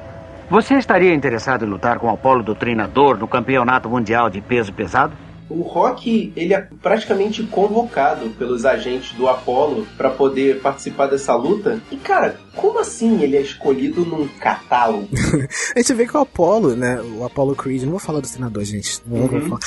Você 0.52 0.76
estaria 0.76 1.14
interessado 1.14 1.64
em 1.64 1.70
lutar 1.70 1.98
com 1.98 2.08
o 2.08 2.10
Apolo 2.10 2.44
do 2.44 2.54
Treinador 2.54 3.18
no 3.18 3.26
Campeonato 3.26 3.90
Mundial 3.90 4.30
de 4.30 4.42
Peso 4.42 4.74
Pesado? 4.74 5.16
O 5.52 5.62
Rock, 5.62 6.32
ele 6.36 6.54
é 6.54 6.68
praticamente 6.82 7.44
convocado 7.44 8.30
pelos 8.32 8.66
agentes 8.66 9.14
do 9.14 9.28
Apollo 9.28 9.88
para 9.98 10.10
poder 10.10 10.62
participar 10.62 11.08
dessa 11.08 11.36
luta. 11.36 11.82
E, 11.92 11.98
cara, 11.98 12.38
como 12.56 12.80
assim 12.80 13.22
ele 13.22 13.38
é 13.38 13.42
escolhido 13.42 14.06
num 14.06 14.28
catálogo? 14.28 15.08
a 15.76 15.80
gente 15.80 15.94
vê 15.94 16.06
que 16.06 16.16
o 16.16 16.20
Apollo, 16.20 16.76
né, 16.76 17.02
o 17.18 17.24
Apollo 17.24 17.56
Creed, 17.56 17.84
não 17.84 17.92
vou 17.92 18.00
falar 18.00 18.20
do 18.20 18.28
treinador, 18.28 18.64
gente. 18.64 19.02
Uhum. 19.10 19.58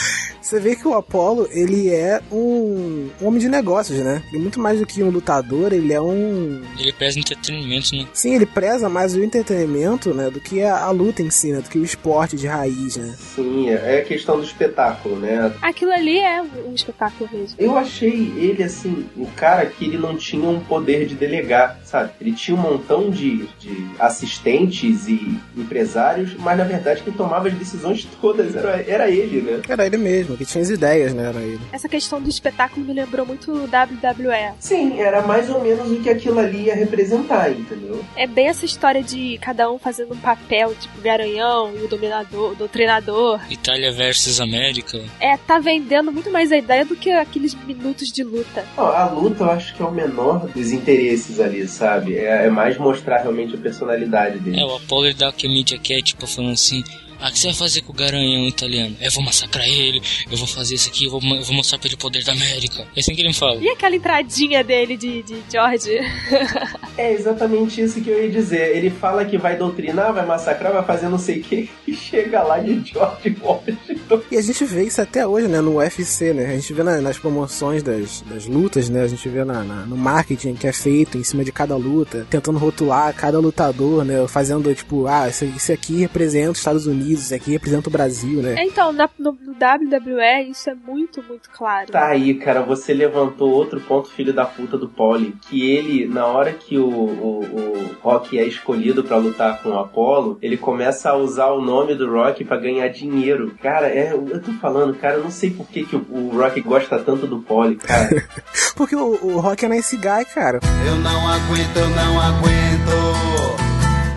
Você 0.41 0.61
vê 0.61 0.77
que 0.77 0.87
o 0.87 0.95
Apollo, 0.95 1.49
ele 1.51 1.91
é 1.91 2.21
um, 2.31 3.09
um, 3.21 3.27
homem 3.27 3.41
de 3.41 3.49
negócios, 3.49 3.99
né? 3.99 4.23
E 4.33 4.39
muito 4.39 4.61
mais 4.61 4.79
do 4.79 4.87
que 4.87 5.03
um 5.03 5.11
lutador, 5.11 5.73
ele 5.73 5.93
é 5.93 6.01
um... 6.01 6.63
Ele 6.79 6.93
preza 6.93 7.19
entretenimento, 7.19 7.97
né? 7.97 8.07
Sim, 8.13 8.35
ele 8.35 8.47
preza 8.47 8.89
mais 8.89 9.15
o 9.15 9.23
entretenimento, 9.23 10.13
né, 10.13 10.31
do 10.31 10.41
que 10.41 10.63
a, 10.63 10.85
a 10.85 10.91
luta 10.91 11.23
em 11.23 11.31
si, 11.31 11.53
né, 11.53 11.61
do 11.61 11.71
que 11.71 11.79
o 11.79 11.85
esporte 11.85 12.37
de 12.37 12.47
raiz, 12.47 12.97
né? 12.97 13.15
Sim, 13.35 13.71
é, 13.71 13.97
é 13.97 13.99
a 14.01 14.05
questão 14.05 14.37
do 14.37 14.45
espetáculo, 14.45 15.17
né? 15.17 15.53
Aquilo 15.75 15.93
ali 15.93 16.19
é 16.21 16.41
um 16.41 16.73
espetáculo 16.73 17.29
mesmo. 17.33 17.57
Eu 17.59 17.77
achei 17.77 18.33
ele, 18.37 18.63
assim, 18.63 19.07
um 19.17 19.27
cara 19.27 19.67
que 19.67 19.85
ele 19.85 19.99
não 19.99 20.17
tinha 20.17 20.49
um 20.49 20.61
poder 20.61 21.07
de 21.07 21.17
delegar, 21.17 21.81
sabe? 21.85 22.13
Ele 22.21 22.33
tinha 22.33 22.57
um 22.57 22.61
montão 22.61 23.11
de, 23.11 23.47
de 23.59 23.87
assistentes 23.99 25.09
e 25.09 25.39
empresários, 25.57 26.35
mas 26.37 26.57
na 26.57 26.65
verdade 26.65 27.03
quem 27.03 27.13
tomava 27.13 27.49
as 27.49 27.55
decisões 27.55 28.07
todas 28.21 28.55
era, 28.55 28.85
era 28.87 29.11
ele, 29.11 29.41
né? 29.41 29.61
Era 29.69 29.87
ele 29.87 29.97
mesmo, 29.97 30.37
que 30.37 30.47
tinha 30.47 30.63
as 30.63 30.71
ideias, 30.71 31.13
né? 31.13 31.29
Era 31.29 31.41
ele. 31.41 31.61
Essa 31.73 31.89
questão 31.89 32.21
do 32.21 32.29
espetáculo 32.29 32.87
me 32.87 32.93
lembrou 32.93 33.27
muito 33.27 33.51
o 33.51 33.65
WWE. 33.65 34.55
Sim, 34.61 35.01
era 35.01 35.23
mais 35.23 35.51
ou 35.51 35.61
menos 35.61 35.91
o 35.91 36.01
que 36.01 36.09
aquilo 36.09 36.39
ali 36.39 36.67
ia 36.67 36.75
representar, 36.75 37.51
entendeu? 37.51 38.05
É 38.17 38.27
bem 38.27 38.47
essa 38.49 38.65
história 38.65 39.03
de 39.03 39.39
cada 39.39 39.71
um 39.71 39.79
fazendo 39.79 40.15
um 40.15 40.19
papel, 40.19 40.75
tipo 40.75 41.01
Garanhão 41.01 41.73
e 41.75 41.83
o 41.83 41.89
dominador, 41.89 42.55
do 42.55 42.69
treinador. 42.69 43.41
Itália 43.51 43.93
versus 43.93 44.41
América. 44.41 45.03
É, 45.21 45.37
tá 45.37 45.59
vendendo 45.65 46.13
muito 46.13 46.31
mais 46.31 46.53
a 46.53 46.59
ideia 46.59 46.85
do 46.85 46.95
que 46.95 47.11
aqueles 47.11 47.55
minutos 47.55 48.13
de 48.13 48.23
luta. 48.23 48.65
a 48.77 49.07
luta 49.07 49.45
eu 49.45 49.51
acho 49.51 49.75
que 49.75 49.83
é 49.83 49.87
o 49.87 49.91
menor 49.91 50.47
dos 50.49 50.71
interesses 50.71 51.41
ali, 51.41 51.67
sabe? 51.67 52.17
É, 52.17 52.47
é 52.47 52.51
mais 52.51 52.77
mostrar 52.77 53.23
realmente 53.23 53.55
a 53.55 53.59
personalidade 53.59 54.39
dele. 54.39 54.61
É, 54.61 54.65
o 54.65 54.77
Apollo 54.77 55.15
dá 55.15 55.31
o 55.31 55.33
que 55.33 55.49
quer, 55.79 56.03
tipo, 56.03 56.27
falando 56.27 56.53
assim, 56.53 56.85
ah, 57.25 57.31
o 57.31 57.33
que 57.33 57.39
você 57.39 57.47
vai 57.47 57.57
fazer 57.57 57.81
com 57.81 57.91
o 57.91 57.97
garanhão 57.97 58.47
italiano? 58.47 58.95
Eu 59.01 59.11
vou 59.13 59.25
massacrar 59.25 59.67
ele, 59.67 60.03
eu 60.31 60.37
vou 60.37 60.47
fazer 60.47 60.75
isso 60.75 60.91
aqui, 60.91 61.07
eu 61.07 61.11
vou, 61.11 61.23
eu 61.23 61.43
vou 61.43 61.55
mostrar 61.55 61.79
pra 61.79 61.89
ele 61.89 61.95
o 61.95 61.99
poder 61.99 62.23
da 62.23 62.33
América. 62.33 62.87
É 62.95 63.01
assim 63.01 63.15
que 63.15 63.23
ele 63.23 63.29
me 63.29 63.35
fala. 63.35 63.57
E 63.63 63.69
aquela 63.71 63.97
entradinha 63.97 64.63
dele 64.63 64.95
de, 64.95 65.23
de 65.23 65.43
George? 65.51 66.01
é 66.99 67.15
exatamente 67.15 67.81
isso 67.81 68.03
que 68.03 68.11
eu 68.11 68.23
ia 68.23 68.31
dizer. 68.31 68.77
Ele 68.77 68.91
fala 68.91 69.25
que 69.25 69.39
vai 69.39 69.57
doutrinar, 69.57 70.13
vai 70.13 70.27
massacrar, 70.27 70.71
vai 70.71 70.85
fazer 70.85 71.09
não 71.09 71.19
sei 71.19 71.41
o 71.41 71.43
que, 71.43 71.71
e 71.89 71.95
chega 71.95 72.43
lá 72.43 72.59
de 72.59 72.85
George 72.85 73.35
Washington. 73.41 74.21
E 74.31 74.37
a 74.37 74.43
gente 74.43 74.63
vê 74.67 74.85
isso 74.85 75.01
até 75.01 75.27
hoje, 75.27 75.49
né, 75.49 75.63
no 75.63 75.77
UFC, 75.77 76.35
né? 76.35 76.45
A 76.53 76.57
gente 76.57 76.75
vê 76.75 76.83
na, 76.83 77.01
nas 77.01 77.17
promoções 77.17 77.83
das, 77.83 78.21
das 78.21 78.45
lutas, 78.45 78.91
né? 78.91 79.01
A 79.01 79.09
gente 79.09 79.27
vê 79.31 79.45
na, 79.45 79.65
na, 79.65 79.87
no 79.87 79.97
marketing 79.97 80.57
que 80.57 80.67
é 80.67 80.73
feito 80.75 81.17
em 81.17 81.25
cima 81.25 81.43
de 81.43 81.51
cada 81.51 81.75
luta, 81.75 82.27
tentando 82.29 82.59
rotular 82.59 83.15
cada 83.15 83.39
lutador, 83.39 84.05
né? 84.05 84.29
Fazendo, 84.29 84.75
tipo, 84.75 85.07
ah, 85.07 85.27
esse 85.27 85.73
aqui 85.73 86.01
representa 86.01 86.51
os 86.51 86.59
Estados 86.59 86.87
Unidos 86.87 87.14
Unidos, 87.15 87.33
aqui 87.33 87.53
representa 87.53 87.89
o 87.89 87.93
Brasil, 87.93 88.43
né? 88.43 88.57
É, 88.59 88.65
então, 88.65 88.93
na, 88.93 89.09
no, 89.19 89.33
no, 89.33 89.53
WWE 89.53 90.51
isso 90.51 90.69
é 90.69 90.75
muito, 90.75 91.23
muito 91.23 91.49
claro. 91.51 91.91
Tá 91.91 92.07
aí, 92.07 92.35
cara, 92.35 92.63
você 92.63 92.93
levantou 92.93 93.51
outro 93.51 93.81
ponto, 93.81 94.11
filho 94.11 94.33
da 94.33 94.45
puta 94.45 94.77
do 94.77 94.89
Polly, 94.89 95.35
que 95.49 95.71
ele, 95.71 96.07
na 96.07 96.27
hora 96.27 96.53
que 96.53 96.77
o, 96.77 96.89
o, 96.89 97.41
o, 97.41 97.97
Rock 98.03 98.39
é 98.39 98.45
escolhido 98.45 99.05
para 99.05 99.17
lutar 99.17 99.63
com 99.63 99.71
o 99.71 99.79
Apollo, 99.79 100.39
ele 100.43 100.57
começa 100.57 101.11
a 101.11 101.17
usar 101.17 101.47
o 101.47 101.63
nome 101.63 101.95
do 101.95 102.11
Rock 102.11 102.45
para 102.45 102.59
ganhar 102.59 102.89
dinheiro. 102.89 103.55
Cara, 103.63 103.89
é, 103.89 104.13
eu 104.13 104.43
tô 104.43 104.53
falando, 104.55 104.95
cara, 104.95 105.15
eu 105.15 105.25
não 105.25 105.31
sei 105.31 105.51
por 105.51 105.67
que, 105.69 105.85
que 105.85 105.97
o, 105.97 106.07
o 106.11 106.37
Rock 106.37 106.61
gosta 106.61 106.99
tanto 106.99 107.27
do 107.27 107.39
Polly, 107.39 107.77
cara. 107.77 108.09
Porque 108.75 108.97
o, 108.97 109.19
o 109.23 109.41
Rock 109.41 109.65
é 109.65 109.69
nice 109.69 109.97
guy, 109.97 110.25
cara. 110.35 110.61
Eu 110.87 110.97
não 110.97 111.29
aguento, 111.29 111.77
eu 111.77 111.89
não 111.91 112.21
aguento. 112.21 113.64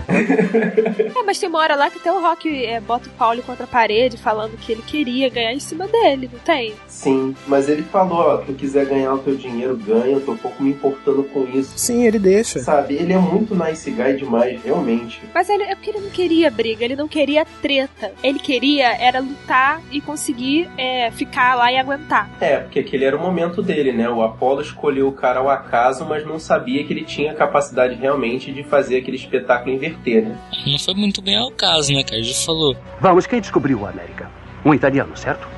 É, 1.18 1.22
mas 1.22 1.38
tem 1.38 1.48
uma 1.48 1.58
hora 1.58 1.74
lá 1.74 1.90
que 1.90 1.98
até 1.98 2.12
o 2.12 2.20
Rock 2.20 2.64
é, 2.64 2.80
bota 2.80 3.08
o 3.08 3.12
Paulo 3.12 3.42
contra 3.42 3.64
a 3.64 3.66
parede, 3.66 4.16
falando 4.16 4.56
que 4.56 4.72
ele 4.72 4.82
queria 4.82 5.28
ganhar 5.28 5.52
em 5.52 5.60
cima 5.60 5.86
dele, 5.88 6.30
não 6.32 6.38
tem? 6.40 6.74
Sim, 6.86 7.34
mas 7.46 7.68
ele 7.68 7.82
falou, 7.82 8.18
ó, 8.18 8.36
tu 8.38 8.52
quiser 8.52 8.86
ganhar 8.86 9.14
o 9.14 9.18
teu 9.18 9.34
dinheiro, 9.34 9.76
ganha, 9.76 10.12
eu 10.12 10.20
tô 10.20 10.32
um 10.32 10.36
pouco 10.36 10.62
me 10.62 10.70
importando 10.70 11.24
com 11.24 11.46
isso. 11.46 11.72
Sim, 11.76 12.06
ele 12.06 12.18
deixa. 12.18 12.60
Sabe, 12.60 12.94
ele 12.94 13.12
é 13.12 13.18
muito 13.18 13.54
nice 13.54 13.90
guy 13.90 14.14
demais, 14.16 14.62
realmente. 14.62 15.20
Mas 15.34 15.48
ele, 15.48 15.64
é 15.64 15.74
porque 15.74 15.90
ele 15.90 16.00
não 16.00 16.10
queria 16.10 16.50
briga, 16.50 16.84
ele 16.84 16.96
não 16.96 17.08
queria 17.08 17.44
treta. 17.60 18.12
Ele 18.22 18.38
queria 18.38 18.88
era 18.98 19.20
lutar 19.20 19.80
e 19.90 20.00
conseguir 20.00 20.68
é, 20.76 21.10
ficar 21.10 21.54
lá 21.54 21.72
e 21.72 21.78
aguentar. 21.78 22.30
É, 22.40 22.58
porque 22.58 22.80
aquele 22.80 23.04
era 23.04 23.16
o 23.16 23.20
momento 23.20 23.62
dele, 23.62 23.92
né? 23.92 24.08
O 24.08 24.22
Apollo 24.22 24.62
escolheu 24.62 25.08
o 25.08 25.12
cara 25.12 25.40
ao 25.40 25.48
acaso, 25.48 26.04
mas 26.04 26.24
não 26.24 26.38
sabia 26.38 26.84
que 26.84 26.92
ele 26.92 27.04
tinha 27.04 27.34
capacidade 27.34 27.94
realmente 27.94 28.52
de 28.52 28.62
fazer 28.62 28.98
aquele 28.98 29.16
espetáculo 29.16 29.74
inverter, 29.74 29.97
né? 30.06 30.38
Não 30.66 30.78
foi 30.78 30.94
muito 30.94 31.20
bem 31.22 31.36
ao 31.36 31.50
caso, 31.50 31.92
né, 31.92 32.02
cara? 32.02 32.22
Já 32.22 32.34
falou. 32.44 32.76
Vamos, 33.00 33.26
quem 33.26 33.40
descobriu 33.40 33.86
a 33.86 33.90
América? 33.90 34.30
Um 34.64 34.74
italiano, 34.74 35.16
certo? 35.16 35.48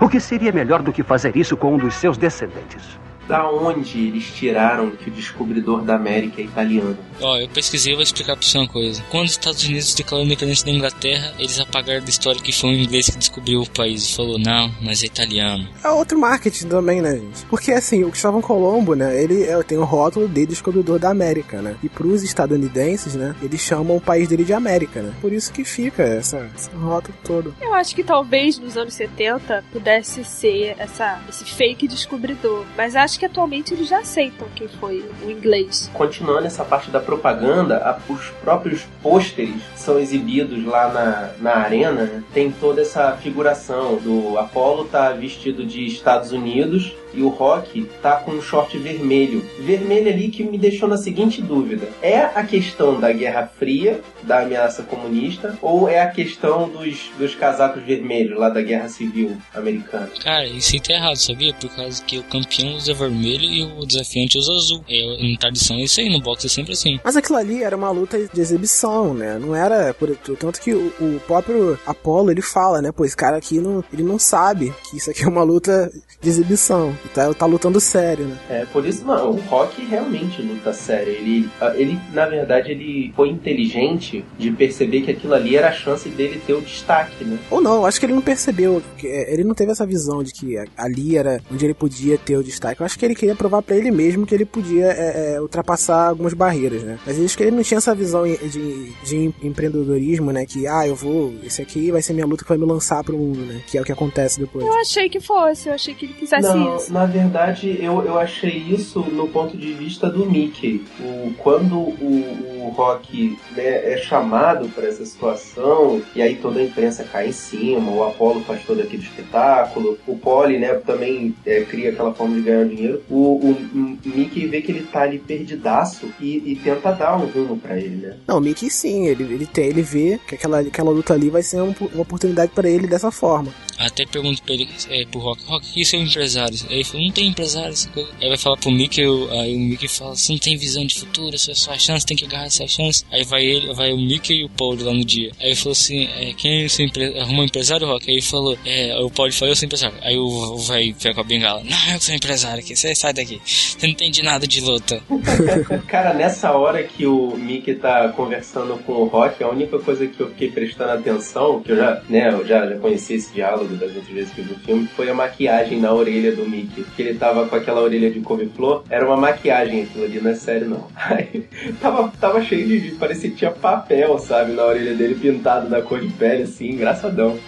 O 0.00 0.08
que 0.08 0.20
seria 0.20 0.52
melhor 0.52 0.82
do 0.82 0.92
que 0.92 1.02
fazer 1.02 1.36
isso 1.36 1.56
com 1.56 1.74
um 1.74 1.78
dos 1.78 1.94
seus 1.94 2.16
descendentes? 2.16 2.98
Da 3.28 3.48
onde 3.50 4.06
eles 4.06 4.24
tiraram 4.32 4.90
que 4.90 5.10
o 5.10 5.12
descobridor 5.12 5.82
da 5.82 5.96
América 5.96 6.40
é 6.40 6.44
italiano? 6.44 6.96
Ó, 7.20 7.36
eu 7.36 7.48
pesquisei 7.48 7.92
e 7.92 7.96
vou 7.96 8.02
explicar 8.02 8.36
pra 8.36 8.46
você 8.46 8.56
uma 8.56 8.68
coisa. 8.68 9.02
Quando 9.10 9.26
os 9.26 9.32
Estados 9.32 9.64
Unidos 9.64 9.94
declarou 9.94 10.22
a 10.22 10.26
independência 10.26 10.64
da 10.64 10.72
Inglaterra, 10.72 11.34
eles 11.38 11.60
apagaram 11.60 12.02
da 12.02 12.08
história 12.08 12.40
que 12.40 12.52
foi 12.52 12.70
um 12.70 12.74
inglês 12.74 13.10
que 13.10 13.18
descobriu 13.18 13.60
o 13.60 13.70
país 13.70 14.04
e 14.04 14.16
falou, 14.16 14.38
não, 14.38 14.72
mas 14.80 15.02
é 15.02 15.06
italiano. 15.06 15.68
É 15.84 15.88
outro 15.90 16.18
marketing 16.18 16.68
também, 16.68 17.02
né, 17.02 17.16
gente? 17.16 17.44
Porque 17.46 17.72
assim, 17.72 18.02
o 18.04 18.10
Cristóvão 18.10 18.40
Colombo, 18.40 18.94
né, 18.94 19.20
ele 19.22 19.42
é, 19.42 19.62
tem 19.62 19.76
o 19.76 19.84
rótulo 19.84 20.26
de 20.26 20.46
descobridor 20.46 20.98
da 20.98 21.10
América, 21.10 21.60
né? 21.60 21.76
E 21.82 21.88
pros 21.88 22.22
estadunidenses, 22.22 23.14
né, 23.14 23.34
eles 23.42 23.60
chamam 23.60 23.96
o 23.96 24.00
país 24.00 24.28
dele 24.28 24.44
de 24.44 24.54
América, 24.54 25.02
né? 25.02 25.12
Por 25.20 25.32
isso 25.32 25.52
que 25.52 25.64
fica 25.64 26.02
essa, 26.02 26.50
esse 26.56 26.70
rótulo 26.70 27.16
todo. 27.24 27.54
Eu 27.60 27.74
acho 27.74 27.94
que 27.94 28.02
talvez 28.02 28.58
nos 28.58 28.76
anos 28.76 28.94
70 28.94 29.64
pudesse 29.72 30.24
ser 30.24 30.76
essa, 30.78 31.20
esse 31.28 31.44
fake 31.44 31.86
descobridor. 31.86 32.64
Mas 32.76 32.96
acho 32.96 33.17
que 33.18 33.26
atualmente 33.26 33.74
eles 33.74 33.88
já 33.88 33.98
aceitam 33.98 34.46
quem 34.54 34.68
foi 34.68 35.04
o 35.24 35.30
inglês. 35.30 35.90
Continuando 35.92 36.46
essa 36.46 36.64
parte 36.64 36.90
da 36.90 37.00
propaganda, 37.00 37.76
a- 37.78 37.98
os 38.12 38.30
próprios 38.42 38.82
pôsteres 39.02 39.54
que 39.74 39.80
são 39.80 39.98
exibidos 39.98 40.64
lá 40.64 40.88
na, 40.92 41.30
na 41.40 41.56
arena, 41.58 42.02
né, 42.04 42.22
tem 42.38 42.52
toda 42.52 42.82
essa 42.82 43.16
figuração 43.16 43.96
do 43.96 44.38
Apollo 44.38 44.84
tá 44.84 45.10
vestido 45.10 45.66
de 45.66 45.84
Estados 45.84 46.30
Unidos 46.30 46.94
e 47.12 47.22
o 47.22 47.28
Rock 47.28 47.88
tá 48.02 48.16
com 48.16 48.32
um 48.32 48.42
short 48.42 48.76
vermelho. 48.78 49.44
Vermelho 49.58 50.08
ali 50.08 50.28
que 50.28 50.44
me 50.44 50.58
deixou 50.58 50.88
na 50.88 50.96
seguinte 50.96 51.40
dúvida: 51.40 51.88
é 52.02 52.18
a 52.18 52.44
questão 52.44 53.00
da 53.00 53.12
Guerra 53.12 53.50
Fria, 53.58 54.00
da 54.22 54.40
ameaça 54.40 54.82
comunista, 54.82 55.58
ou 55.62 55.88
é 55.88 56.00
a 56.00 56.08
questão 56.08 56.68
dos, 56.68 57.10
dos 57.18 57.34
casacos 57.34 57.82
vermelhos 57.82 58.38
lá 58.38 58.48
da 58.48 58.62
Guerra 58.62 58.88
Civil 58.88 59.36
americana? 59.54 60.08
Cara, 60.22 60.46
isso 60.46 60.74
aí 60.74 60.80
tá 60.80 60.94
errado, 60.94 61.16
sabia? 61.16 61.54
Por 61.54 61.74
causa 61.74 62.02
que 62.04 62.18
o 62.18 62.22
campeão 62.24 62.74
usa 62.74 62.94
vermelho 62.94 63.44
e 63.44 63.64
o 63.64 63.86
desafiante 63.86 64.38
usa 64.38 64.52
azul. 64.52 64.84
É, 64.88 64.94
em 64.94 65.36
tradição 65.36 65.76
é 65.76 65.84
isso 65.84 66.00
aí, 66.00 66.08
no 66.08 66.20
boxe 66.20 66.46
é 66.46 66.50
sempre 66.50 66.72
assim. 66.72 67.00
Mas 67.02 67.16
aquilo 67.16 67.38
ali 67.38 67.62
era 67.62 67.76
uma 67.76 67.90
luta 67.90 68.18
de 68.18 68.40
exibição, 68.40 69.14
né? 69.14 69.38
Não 69.38 69.54
era. 69.54 69.94
Por, 69.94 70.14
tanto 70.38 70.60
que 70.60 70.72
o, 70.72 70.92
o 71.00 71.20
próprio 71.26 71.78
Apollo 71.86 72.27
ele 72.30 72.42
fala, 72.42 72.80
né? 72.82 72.92
Pô, 72.92 73.04
esse 73.04 73.16
cara 73.16 73.36
aqui 73.36 73.60
não, 73.60 73.82
ele 73.92 74.02
não 74.02 74.18
sabe 74.18 74.72
que 74.84 74.96
isso 74.96 75.10
aqui 75.10 75.24
é 75.24 75.28
uma 75.28 75.42
luta 75.42 75.90
de 76.20 76.28
exibição. 76.28 76.96
Tá, 77.14 77.32
tá 77.34 77.46
lutando 77.46 77.80
sério, 77.80 78.26
né? 78.26 78.38
É, 78.50 78.64
por 78.66 78.84
isso, 78.84 79.04
não, 79.04 79.30
o 79.30 79.40
Rock 79.42 79.84
realmente 79.84 80.42
luta 80.42 80.72
sério. 80.72 81.12
Ele, 81.12 81.48
ele, 81.74 81.98
na 82.12 82.26
verdade, 82.26 82.72
ele 82.72 83.12
foi 83.14 83.28
inteligente 83.28 84.24
de 84.38 84.50
perceber 84.50 85.02
que 85.02 85.10
aquilo 85.10 85.34
ali 85.34 85.56
era 85.56 85.68
a 85.68 85.72
chance 85.72 86.08
dele 86.08 86.40
ter 86.46 86.54
o 86.54 86.60
destaque, 86.60 87.24
né? 87.24 87.38
Ou 87.50 87.60
não, 87.60 87.76
eu 87.76 87.86
acho 87.86 87.98
que 88.00 88.06
ele 88.06 88.14
não 88.14 88.22
percebeu. 88.22 88.82
é, 89.04 89.32
Ele 89.32 89.44
não 89.44 89.54
teve 89.54 89.72
essa 89.72 89.86
visão 89.86 90.22
de 90.22 90.32
que 90.32 90.56
ali 90.76 91.16
era 91.16 91.40
onde 91.52 91.64
ele 91.64 91.74
podia 91.74 92.18
ter 92.18 92.36
o 92.36 92.42
destaque. 92.42 92.80
Eu 92.80 92.86
acho 92.86 92.98
que 92.98 93.04
ele 93.04 93.14
queria 93.14 93.34
provar 93.34 93.62
pra 93.62 93.76
ele 93.76 93.90
mesmo 93.90 94.26
que 94.26 94.34
ele 94.34 94.44
podia 94.44 94.86
é, 94.86 95.34
é, 95.34 95.40
ultrapassar 95.40 96.08
algumas 96.08 96.34
barreiras, 96.34 96.82
né? 96.82 96.98
Mas 97.06 97.18
eu 97.18 97.24
acho 97.24 97.36
que 97.36 97.42
ele 97.42 97.56
não 97.56 97.62
tinha 97.62 97.78
essa 97.78 97.94
visão 97.94 98.24
de, 98.26 98.92
de 99.04 99.34
empreendedorismo, 99.42 100.32
né? 100.32 100.44
Que, 100.46 100.66
ah, 100.66 100.86
eu 100.86 100.94
vou. 100.94 101.34
Esse 101.44 101.62
aqui 101.62 101.90
vai 101.90 102.02
ser 102.02 102.07
minha 102.14 102.26
luta 102.26 102.42
que 102.44 102.48
vai 102.48 102.58
me 102.58 102.64
lançar 102.64 103.02
pro 103.04 103.16
mundo, 103.16 103.40
né? 103.40 103.60
Que 103.66 103.78
é 103.78 103.80
o 103.80 103.84
que 103.84 103.92
acontece 103.92 104.38
depois. 104.40 104.64
Eu 104.64 104.74
achei 104.78 105.08
que 105.08 105.20
fosse, 105.20 105.68
eu 105.68 105.74
achei 105.74 105.94
que 105.94 106.06
ele 106.06 106.14
quisesse 106.14 106.42
Não, 106.48 106.76
isso. 106.76 106.92
na 106.92 107.06
verdade, 107.06 107.78
eu, 107.80 108.02
eu 108.04 108.18
achei 108.18 108.56
isso 108.56 109.00
no 109.00 109.28
ponto 109.28 109.56
de 109.56 109.72
vista 109.74 110.08
do 110.08 110.26
Mickey. 110.26 110.82
O, 111.00 111.32
quando 111.38 111.76
o, 111.78 112.66
o 112.66 112.68
Rock 112.76 113.38
né, 113.56 113.92
é 113.92 113.96
chamado 113.98 114.68
para 114.68 114.86
essa 114.86 115.04
situação, 115.04 116.02
e 116.14 116.22
aí 116.22 116.36
toda 116.36 116.60
a 116.60 116.64
imprensa 116.64 117.04
cai 117.04 117.28
em 117.28 117.32
cima, 117.32 117.90
o 117.90 118.02
Apollo 118.04 118.42
faz 118.42 118.62
todo 118.64 118.80
aquele 118.80 119.02
espetáculo, 119.02 119.98
o 120.06 120.16
Polly 120.16 120.58
né, 120.58 120.74
também 120.74 121.34
é, 121.46 121.62
cria 121.62 121.90
aquela 121.90 122.12
forma 122.14 122.34
de 122.36 122.42
ganhar 122.42 122.64
dinheiro, 122.66 123.02
o, 123.08 123.14
o, 123.16 123.50
o 123.52 123.98
Mickey 124.04 124.46
vê 124.46 124.60
que 124.62 124.72
ele 124.72 124.84
tá 124.84 125.02
ali 125.02 125.18
perdidaço 125.18 126.08
e, 126.20 126.52
e 126.52 126.56
tenta 126.56 126.92
dar 126.92 127.16
um 127.16 127.26
rumo 127.26 127.56
para 127.58 127.76
ele, 127.78 127.96
né? 127.96 128.16
Não, 128.26 128.38
o 128.38 128.40
Mickey 128.40 128.70
sim, 128.70 129.06
ele, 129.06 129.22
ele, 129.24 129.46
tem, 129.46 129.66
ele 129.66 129.82
vê 129.82 130.18
que 130.26 130.34
aquela, 130.34 130.60
aquela 130.60 130.90
luta 130.90 131.14
ali 131.14 131.30
vai 131.30 131.42
ser 131.42 131.60
um- 131.62 131.74
uma 131.98 132.02
oportunidade 132.02 132.52
pra 132.54 132.68
ele 132.68 132.86
dessa 132.86 133.10
forma. 133.10 133.52
Até 133.78 134.04
pergunto 134.04 134.42
pra 134.42 134.54
ele, 134.54 134.68
é, 134.90 135.04
pro 135.06 135.20
Rock, 135.20 135.40
Rock, 135.46 135.72
que 135.72 135.84
seu 135.84 136.00
empresário? 136.00 136.58
Aí 136.68 136.76
ele 136.76 136.84
falou, 136.84 137.06
não 137.06 137.12
tem 137.12 137.28
empresário, 137.28 137.70
essa 137.72 137.88
coisa. 137.90 138.08
Aí 138.20 138.28
vai 138.28 138.36
falar 138.36 138.56
pro 138.56 138.72
Mickey, 138.72 139.02
eu- 139.02 139.30
aí 139.30 139.54
o 139.54 139.58
Mickey 139.58 139.86
fala, 139.86 140.16
você 140.16 140.32
não 140.32 140.38
tem 140.38 140.56
visão 140.56 140.84
de 140.84 140.98
futuro, 140.98 141.34
essa 141.34 141.50
é 141.50 141.52
a 141.52 141.56
sua 141.56 141.78
chance, 141.78 142.04
tem 142.04 142.16
que 142.16 142.24
agarrar 142.24 142.46
essa 142.46 142.66
chance. 142.66 143.04
Aí 143.12 143.22
vai 143.24 143.44
ele, 143.44 143.72
vai 143.74 143.92
o 143.92 143.96
Mickey 143.96 144.40
e 144.40 144.44
o 144.44 144.48
Paul 144.48 144.76
lá 144.82 144.92
no 144.92 145.04
dia. 145.04 145.30
Aí 145.38 145.48
ele 145.50 145.56
falou 145.56 145.72
assim, 145.72 146.08
é, 146.16 146.32
quem 146.36 146.64
é 146.64 146.66
empre... 146.82 147.18
arrumou 147.20 147.42
um 147.42 147.44
empresário, 147.44 147.86
Rock? 147.86 148.08
Aí 148.10 148.16
ele 148.16 148.22
falou, 148.22 148.58
é, 148.64 148.96
o 149.00 149.10
Paul 149.10 149.30
falou, 149.30 149.52
eu 149.52 149.56
sou 149.56 149.66
empresário. 149.66 149.96
Aí 150.02 150.16
o, 150.18 150.24
o 150.26 150.58
vai 150.58 150.92
fica 150.98 151.14
com 151.14 151.20
a 151.20 151.24
bengala, 151.24 151.62
não, 151.62 151.92
eu 151.92 151.98
que 152.00 152.04
sou 152.04 152.14
empresário 152.14 152.58
aqui, 152.58 152.74
você 152.74 152.92
sai 152.96 153.12
daqui, 153.12 153.40
você 153.44 153.76
não 153.86 153.90
entende 153.92 154.22
nada 154.22 154.44
de 154.46 154.60
luta. 154.60 155.00
Cara, 155.86 156.12
nessa 156.14 156.50
hora 156.52 156.82
que 156.82 157.06
o 157.06 157.36
Mickey 157.36 157.74
tá 157.74 158.08
conversando 158.08 158.76
com 158.84 158.92
o 158.92 159.04
Rock, 159.06 159.42
a 159.42 159.48
única 159.48 159.78
coisa 159.78 160.06
que 160.06 160.20
eu 160.20 160.28
fiquei 160.30 160.50
prestando 160.50 160.90
atenção, 160.92 161.60
que 161.62 161.70
eu 161.72 161.76
já, 161.76 161.87
né, 162.08 162.28
eu 162.30 162.46
já, 162.46 162.66
já 162.66 162.76
conheci 162.78 163.14
esse 163.14 163.32
diálogo 163.32 163.74
das 163.74 163.94
outras 163.94 164.06
vezes 164.06 164.32
que 164.32 164.40
eu 164.40 164.44
vi 164.44 164.52
o 164.52 164.58
filme, 164.58 164.88
foi 164.96 165.10
a 165.10 165.14
maquiagem 165.14 165.80
na 165.80 165.92
orelha 165.92 166.34
do 166.34 166.48
Mickey. 166.48 166.84
Que 166.96 167.02
ele 167.02 167.18
tava 167.18 167.46
com 167.46 167.56
aquela 167.56 167.80
orelha 167.80 168.10
de 168.10 168.20
couve-flor, 168.20 168.84
era 168.88 169.06
uma 169.06 169.16
maquiagem 169.16 169.82
aquilo 169.82 170.04
ali, 170.04 170.20
não 170.20 170.30
é 170.30 170.34
sério 170.34 170.68
não. 170.68 170.86
Aí, 170.96 171.46
tava, 171.80 172.12
tava 172.20 172.42
cheio 172.42 172.66
de, 172.66 172.92
parecia 172.92 173.30
que 173.30 173.36
tinha 173.36 173.50
papel, 173.50 174.18
sabe, 174.18 174.52
na 174.52 174.64
orelha 174.64 174.94
dele, 174.94 175.14
pintado 175.14 175.68
da 175.68 175.82
cor 175.82 176.00
de 176.00 176.08
pele, 176.08 176.44
assim, 176.44 176.70
engraçadão. 176.70 177.38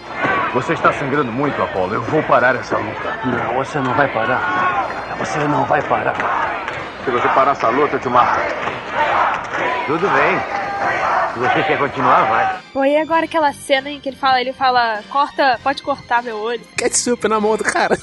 Você 0.53 0.73
está 0.73 0.91
sangrando 0.91 1.31
muito, 1.31 1.61
Apolo. 1.61 1.93
Eu 1.93 2.01
vou 2.01 2.21
parar 2.23 2.55
essa 2.55 2.77
luta. 2.77 3.19
Não, 3.25 3.55
você 3.55 3.79
não 3.79 3.93
vai 3.93 4.11
parar. 4.11 5.15
Você 5.17 5.39
não 5.39 5.63
vai 5.65 5.81
parar. 5.81 6.65
Se 7.05 7.11
você 7.11 7.27
parar 7.29 7.51
essa 7.51 7.69
luta, 7.69 7.95
eu 7.95 7.99
te 7.99 8.09
mato. 8.09 8.39
Tudo 9.87 10.07
bem. 10.09 11.10
Se 11.33 11.39
você 11.39 11.63
quer 11.63 11.79
continuar, 11.79 12.29
vai. 12.29 12.59
Pô, 12.73 12.83
e 12.83 12.97
agora 12.97 13.25
aquela 13.25 13.53
cena 13.53 13.89
em 13.89 13.99
que 13.99 14.09
ele 14.09 14.15
fala, 14.15 14.41
ele 14.41 14.53
fala, 14.53 15.01
corta, 15.09 15.59
pode 15.63 15.81
cortar 15.81 16.21
meu 16.21 16.37
olho. 16.37 16.61
Ketchup 16.77 17.27
na 17.27 17.39
mão 17.39 17.55
do 17.55 17.63
cara. 17.63 17.97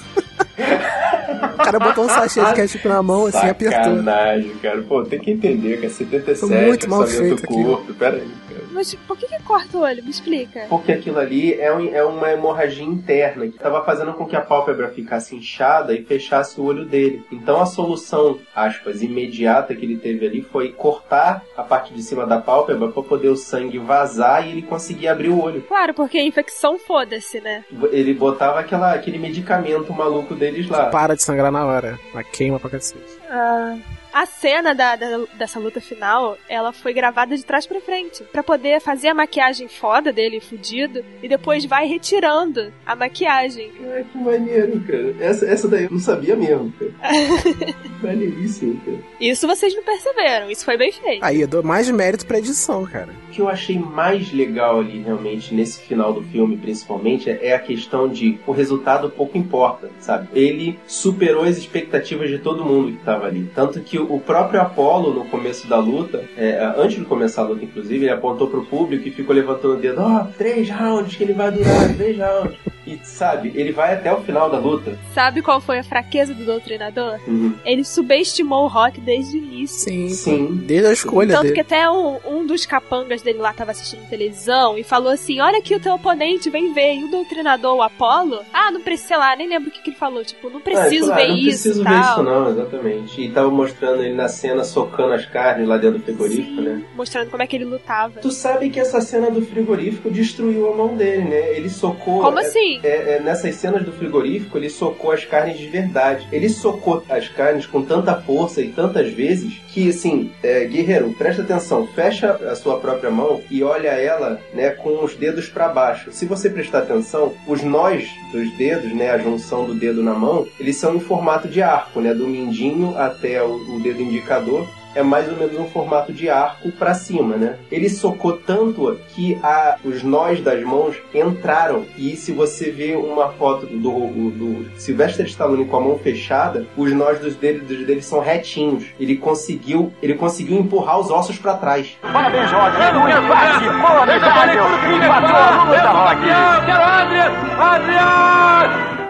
o 1.55 1.57
cara 1.57 1.79
botou 1.79 2.05
um 2.05 2.09
sachê 2.09 2.45
de 2.45 2.55
ketchup 2.55 2.89
na 2.89 3.03
mão, 3.03 3.27
assim, 3.27 3.49
apertou. 3.49 3.97
Sacanagem, 3.97 4.55
cara. 4.63 4.83
Pô, 4.83 5.05
tem 5.05 5.19
que 5.21 5.31
entender 5.31 5.79
que 5.79 5.87
é 5.87 5.89
77, 5.89 6.41
Foi 6.41 6.67
muito 6.67 6.89
mal 6.89 7.07
feito 7.07 7.47
curto. 7.47 7.95
Pera 7.95 8.17
aí, 8.17 8.33
cara. 8.49 8.65
Mas 8.73 8.95
por 8.95 9.17
que 9.17 9.27
corta 9.49 9.79
o 9.79 9.81
olho? 9.81 10.05
Me 10.05 10.11
explica. 10.11 10.67
Porque 10.69 10.93
aquilo 10.93 11.19
ali 11.19 11.55
é, 11.55 11.75
um- 11.75 11.95
é 11.95 12.05
uma 12.05 12.31
hemorragia 12.31 12.85
interna 12.85 13.47
que 13.49 13.57
estava 13.57 13.83
fazendo 13.85 14.13
com 14.13 14.27
que 14.27 14.37
a 14.37 14.41
pálpebra 14.43 14.91
ficasse 14.91 15.35
inchada 15.35 15.95
e 15.95 16.05
fechasse 16.05 16.61
o 16.61 16.65
olho 16.65 16.85
dele. 16.85 17.25
Então 17.33 17.61
a 17.61 17.67
solução, 17.67 18.39
aspas, 18.55 19.03
imediata 19.03 19.75
que 19.75 19.85
ele 19.85 19.97
teve 19.97 20.27
ali 20.27 20.43
foi 20.43 20.73
cortar 20.73 21.43
a 21.57 21.63
parte 21.63 21.95
de 21.95 22.03
cima 22.03 22.27
da 22.27 22.39
pálpebra 22.39 22.89
para 22.89 23.03
poder 23.03 23.29
o 23.29 23.37
sangue 23.37 23.79
vazar 23.79 24.47
e 24.47 24.51
ele 24.53 24.63
conseguir 24.63 25.09
abrir 25.09 25.31
o 25.31 25.43
olho. 25.43 25.63
Claro, 25.63 25.95
porque 25.95 26.19
a 26.19 26.23
infecção 26.23 26.79
foda-se, 26.79 27.41
né? 27.41 27.65
Ele 27.91 28.13
botava 28.13 28.61
aquela, 28.61 28.93
aquele 28.93 29.19
medicamento 29.19 29.93
maluco 29.93 30.35
deles 30.35 30.69
lá. 30.69 30.87
Para 30.91 31.15
de 31.17 31.23
sangrar 31.23 31.51
na 31.51 31.65
hora. 31.65 31.99
Mas 32.13 32.27
queima 32.29 32.61
pra 32.61 32.69
cacete. 32.71 33.03
Ah, 33.31 33.77
a 34.23 34.27
cena 34.27 34.75
da, 34.75 34.97
da- 34.97 35.25
dessa 35.35 35.59
luta 35.59 35.81
final, 35.81 36.37
ela 36.49 36.73
foi 36.73 36.93
gravada 36.93 37.37
de 37.37 37.45
trás 37.45 37.67
pra 37.67 37.81
frente, 37.81 38.23
Pra 38.25 38.43
poder 38.43 38.81
fazer 38.81 39.09
a 39.09 39.15
maquiagem 39.15 39.69
foda 39.69 40.13
dele, 40.13 40.41
fudido, 40.41 41.05
e 41.23 41.29
depois 41.29 41.65
vai 41.65 41.87
retirando 41.87 42.73
a 42.87 42.95
maquiagem. 42.97 43.71
Ai, 43.93 44.05
que 44.11 44.19
maneiro, 44.19 44.81
cara. 44.81 45.15
Essa, 45.21 45.47
essa 45.47 45.69
daí 45.69 45.85
eu 45.85 45.91
não 45.91 45.99
sabia 45.99 46.35
mesmo, 46.37 46.73
cara. 46.73 46.93
Maneiríssimo, 48.03 48.81
cara. 48.85 48.99
Isso 49.21 49.47
vocês 49.47 49.75
não 49.75 49.83
perceberam, 49.83 50.51
isso 50.51 50.65
foi 50.65 50.77
bem 50.77 50.93
feito. 50.93 51.25
Aí 51.25 51.41
eu 51.41 51.49
dou 51.49 51.63
mais 51.63 51.91
mérito 51.91 52.27
pra 52.27 52.39
edição, 52.39 52.85
cara. 52.87 53.09
O 53.29 53.31
que 53.31 53.41
eu 53.41 53.49
achei 53.49 53.79
mais 53.79 54.33
legal 54.33 54.81
ali, 54.81 55.01
realmente, 55.01 55.55
nesse 55.55 55.81
final 55.81 56.13
do 56.13 56.23
filme, 56.23 56.57
principalmente, 56.57 57.31
é 57.31 57.55
a 57.55 57.59
questão 57.59 58.09
de 58.09 58.39
o 58.47 58.53
resultado 58.53 59.11
pouco 59.11 59.37
importa, 59.37 59.91
sabe? 60.01 60.29
Ele 60.33 60.79
superou 60.87 61.45
as 61.45 61.57
expectativas 61.57 62.31
de 62.31 62.39
todo 62.39 62.65
mundo 62.65 62.93
que 62.93 63.05
tava 63.05 63.27
ali. 63.27 63.51
Tanto 63.55 63.81
que 63.81 63.99
o 63.99 64.19
próprio 64.21 64.61
Apollo, 64.61 65.13
no 65.13 65.25
começo 65.27 65.69
da 65.69 65.79
luta, 65.79 66.25
é, 66.37 66.59
antes 66.77 66.99
de 66.99 67.05
começar 67.05 67.43
a 67.43 67.47
luta, 67.47 67.65
inclusive, 67.65 68.05
ele 68.05 68.11
apontou 68.11 68.49
pro 68.49 68.65
público 68.65 69.07
e 69.07 69.11
ficou 69.11 69.35
levantando 69.35 69.75
o 69.75 69.81
dedo: 69.81 70.01
Ó, 70.01 70.23
oh, 70.23 70.33
três 70.37 70.69
rounds 70.71 71.17
que 71.17 71.23
ele 71.23 71.33
vai 71.33 71.51
durar, 71.51 71.95
três 71.97 72.19
rounds. 72.19 72.59
E, 72.89 72.99
sabe, 73.05 73.53
ele 73.55 73.73
vai 73.73 73.95
até 73.95 74.13
o 74.13 74.21
final 74.23 74.49
da 74.51 74.59
luta. 74.59 74.99
Sabe 75.13 75.43
qual 75.43 75.61
foi 75.61 75.79
a 75.79 75.85
fraqueza 75.85 76.33
do 76.35 76.45
doutrinador? 76.45 77.19
Uhum. 77.27 77.55
Ele 77.65 77.85
subestimou 77.85 78.65
o 78.65 78.69
Rock 78.69 79.01
desde 79.01 79.37
o 79.37 79.43
início. 79.43 79.81
Sim, 79.81 80.09
Sim. 80.09 80.63
Desde 80.65 80.87
a 80.87 80.93
escolha 80.93 81.31
Tanto 81.35 81.43
dele. 81.43 81.55
que 81.55 81.61
até 81.61 81.89
um, 81.91 82.19
um 82.27 82.47
dos 82.47 82.65
capangas 82.65 83.23
dele 83.23 83.39
lá 83.39 83.53
tava 83.53 83.71
assistindo 83.73 84.09
televisão 84.09 84.79
e 84.79 84.83
falou 84.83 85.13
assim: 85.13 85.41
Olha 85.41 85.59
aqui 85.59 85.75
o 85.75 85.81
teu 85.81 85.95
oponente, 85.95 86.49
vem 86.51 86.73
ver. 86.73 86.95
E 86.95 87.05
o 87.05 87.11
doutrinador, 87.11 87.77
o 87.77 87.83
Apolo, 87.83 88.41
ah, 88.53 88.71
não 88.71 88.81
precisa, 88.81 89.09
sei 89.09 89.17
lá, 89.19 89.37
nem 89.37 89.49
lembro 89.49 89.69
o 89.69 89.73
que, 89.73 89.83
que 89.83 89.91
ele 89.91 89.97
falou. 89.97 90.25
Tipo, 90.25 90.49
não 90.51 90.61
preciso 90.61 91.13
Ah, 91.13 91.17
ver 91.17 91.29
não 91.29 91.37
isso 91.37 91.45
preciso 91.49 91.81
e 91.83 91.85
ver 91.85 92.01
isso, 92.01 92.23
não, 92.23 92.49
exatamente. 92.51 93.21
E 93.23 93.29
tava 93.31 93.51
mostrando 93.51 94.03
ele 94.03 94.15
na 94.15 94.29
cena 94.29 94.65
socando 94.65 95.13
as 95.15 95.27
carnes 95.27 95.67
lá 95.69 95.77
dentro 95.77 95.99
do 95.99 96.05
frigorífico, 96.05 96.57
Sim, 96.57 96.61
né? 96.63 96.83
mostrando 96.97 97.31
como 97.31 97.43
é 97.43 97.47
que 97.47 97.57
ele 97.57 97.65
lutava. 97.65 98.21
Tu 98.21 98.31
sabe 98.31 98.71
que 98.71 98.81
essa 98.81 99.01
cena 99.01 99.31
do 99.31 99.43
frigorífico 99.43 100.11
destruiu 100.11 100.73
a 100.73 100.77
mão 100.77 100.97
dele, 100.97 101.25
né? 101.25 101.57
Ele 101.57 101.69
socou. 101.69 102.21
Como 102.23 102.39
é- 102.39 102.43
assim? 102.47 102.78
É- 102.83 103.17
é, 103.17 103.21
nessas 103.21 103.55
cenas 103.57 103.85
do 103.85 103.93
frigorífico, 103.93 104.57
ele 104.57 104.71
socou 104.71 105.11
as 105.13 105.25
carnes 105.25 105.59
de 105.59 105.67
verdade. 105.69 106.27
Ele 106.33 106.49
socou 106.49 107.03
as 107.09 107.29
carnes 107.29 107.67
com 107.67 107.83
tanta 107.83 108.15
força 108.15 108.61
e 108.61 108.69
tantas 108.69 109.13
vezes 109.13 109.59
que, 109.69 109.89
assim, 109.91 110.31
é, 110.43 110.65
guerreiro, 110.65 111.15
presta 111.17 111.43
atenção, 111.43 111.87
fecha 111.87 112.33
a 112.33 112.55
sua 112.55 112.79
própria 112.79 113.11
mão 113.11 113.43
e 113.51 113.63
olha 113.63 113.89
ela, 113.89 114.41
né, 114.55 114.71
com 114.71 115.05
os 115.05 115.15
dedos 115.15 115.49
para 115.49 115.69
baixo. 115.69 116.11
Se 116.13 116.27
você 116.27 116.49
prestar 116.51 116.79
atenção, 116.81 117.35
os 117.47 117.63
nós 117.63 118.09
dos 118.33 118.51
dedos, 118.57 118.93
né, 118.95 119.11
a 119.11 119.19
junção 119.19 119.65
do 119.65 119.75
dedo 119.75 120.03
na 120.03 120.15
mão, 120.15 120.47
eles 120.59 120.77
são 120.77 120.95
em 120.97 121.01
formato 121.01 121.49
de 121.49 121.63
arco, 121.63 122.01
né, 122.01 122.15
do 122.15 122.27
mindinho 122.27 122.97
até 122.97 123.43
o, 123.43 123.77
o 123.77 123.81
dedo 123.81 124.03
indicador 124.03 124.67
é 124.95 125.03
mais 125.03 125.29
ou 125.29 125.37
menos 125.37 125.59
um 125.59 125.67
formato 125.67 126.13
de 126.13 126.29
arco 126.29 126.71
pra 126.73 126.95
cima, 126.95 127.37
né? 127.37 127.57
Ele 127.71 127.89
socou 127.89 128.33
tanto 128.33 128.99
que 129.09 129.39
a, 129.43 129.77
os 129.85 130.03
nós 130.03 130.41
das 130.41 130.63
mãos 130.63 130.97
entraram. 131.15 131.85
E 131.97 132.17
se 132.17 132.33
você 132.33 132.71
vê 132.71 132.95
uma 132.97 133.29
foto 133.31 133.67
do, 133.67 133.77
do, 133.77 134.31
do 134.31 134.81
Sylvester 134.81 135.27
Stallone 135.27 135.65
com 135.67 135.77
a 135.77 135.81
mão 135.81 135.99
fechada, 135.99 136.67
os 136.77 136.93
nós 136.93 137.19
dos 137.19 137.35
dedos, 137.37 137.67
dos 137.67 137.87
dedos 137.87 138.05
são 138.05 138.21
retinhos. 138.21 138.87
Ele 138.99 139.17
conseguiu, 139.17 139.93
ele 140.03 140.15
conseguiu 140.15 140.59
empurrar 140.59 140.99
os 140.99 141.11
ossos 141.11 141.39
pra 141.39 141.55
trás. 141.55 141.97
Parabéns, 142.01 142.51
Rock. 142.51 142.77
Tu 142.77 143.29
participou, 143.29 143.99
amigável. 144.03 144.65
Empatou 144.97 145.37
a 145.37 145.65
luta, 145.65 145.91
Rock. 145.91 146.19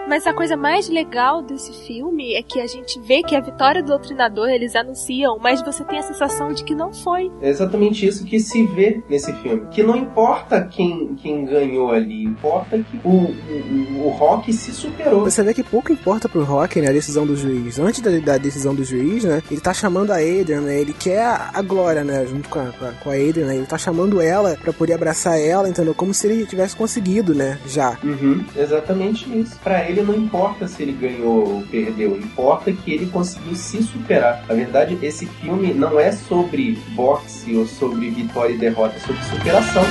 Mas 0.08 0.26
a 0.26 0.32
coisa 0.32 0.56
mais 0.56 0.88
legal 0.88 1.42
desse 1.42 1.70
filme 1.86 2.34
é 2.34 2.42
que 2.42 2.58
a 2.60 2.66
gente 2.66 2.98
vê 3.00 3.22
que 3.22 3.36
a 3.36 3.40
vitória 3.40 3.82
do 3.82 3.88
doutrinador 3.88 4.48
eles 4.48 4.74
anunciam, 4.74 5.38
mas 5.38 5.60
você 5.60 5.84
tem 5.84 5.98
a 5.98 6.02
sensação 6.02 6.52
de 6.52 6.64
que 6.64 6.74
não 6.74 6.94
foi. 6.94 7.30
É 7.42 7.50
exatamente 7.50 8.06
isso 8.06 8.24
que 8.24 8.40
se 8.40 8.64
vê 8.68 9.02
nesse 9.08 9.32
filme. 9.34 9.66
Que 9.70 9.82
não 9.82 9.94
importa 9.96 10.64
quem, 10.64 11.14
quem 11.16 11.44
ganhou 11.44 11.90
ali, 11.90 12.24
importa 12.24 12.78
que 12.78 13.00
o, 13.04 13.10
o, 13.10 14.06
o 14.06 14.08
Rock 14.08 14.50
se 14.50 14.72
superou. 14.72 15.24
Você 15.24 15.42
vê 15.42 15.52
que 15.52 15.62
pouco 15.62 15.92
importa 15.92 16.26
pro 16.26 16.42
Rock, 16.42 16.80
né, 16.80 16.88
a 16.88 16.92
decisão 16.92 17.26
do 17.26 17.36
juiz. 17.36 17.78
Antes 17.78 18.00
da, 18.00 18.10
da 18.18 18.38
decisão 18.38 18.74
do 18.74 18.84
juiz, 18.84 19.24
né, 19.24 19.42
ele 19.50 19.60
tá 19.60 19.74
chamando 19.74 20.10
a 20.10 20.16
Adrian, 20.16 20.62
né, 20.62 20.80
ele 20.80 20.94
quer 20.94 21.22
a, 21.22 21.50
a 21.52 21.60
glória, 21.60 22.02
né, 22.02 22.24
junto 22.24 22.48
com 22.48 22.60
a, 22.60 22.72
com 22.72 22.84
a, 22.86 22.92
com 22.92 23.10
a 23.10 23.14
Adrian, 23.14 23.46
né, 23.46 23.56
ele 23.56 23.66
tá 23.66 23.76
chamando 23.76 24.22
ela 24.22 24.56
pra 24.56 24.72
poder 24.72 24.94
abraçar 24.94 25.38
ela, 25.38 25.68
entendeu? 25.68 25.94
Como 25.94 26.14
se 26.14 26.26
ele 26.26 26.46
tivesse 26.46 26.74
conseguido, 26.74 27.34
né, 27.34 27.58
já. 27.66 27.98
Uhum, 28.02 28.42
exatamente 28.56 29.28
isso. 29.38 29.58
Pra 29.62 29.86
ele 29.86 29.97
não 30.02 30.14
importa 30.14 30.66
se 30.66 30.82
ele 30.82 30.92
ganhou 30.92 31.54
ou 31.54 31.62
perdeu, 31.62 32.16
importa 32.16 32.72
que 32.72 32.92
ele 32.92 33.06
conseguiu 33.06 33.54
se 33.54 33.82
superar. 33.82 34.44
Na 34.48 34.54
verdade, 34.54 34.98
esse 35.02 35.26
filme 35.26 35.72
não 35.72 35.98
é 35.98 36.12
sobre 36.12 36.78
boxe 36.94 37.54
ou 37.56 37.66
sobre 37.66 38.10
vitória 38.10 38.54
e 38.54 38.58
derrota, 38.58 38.96
é 38.96 39.00
sobre 39.00 39.22
superação. 39.24 39.84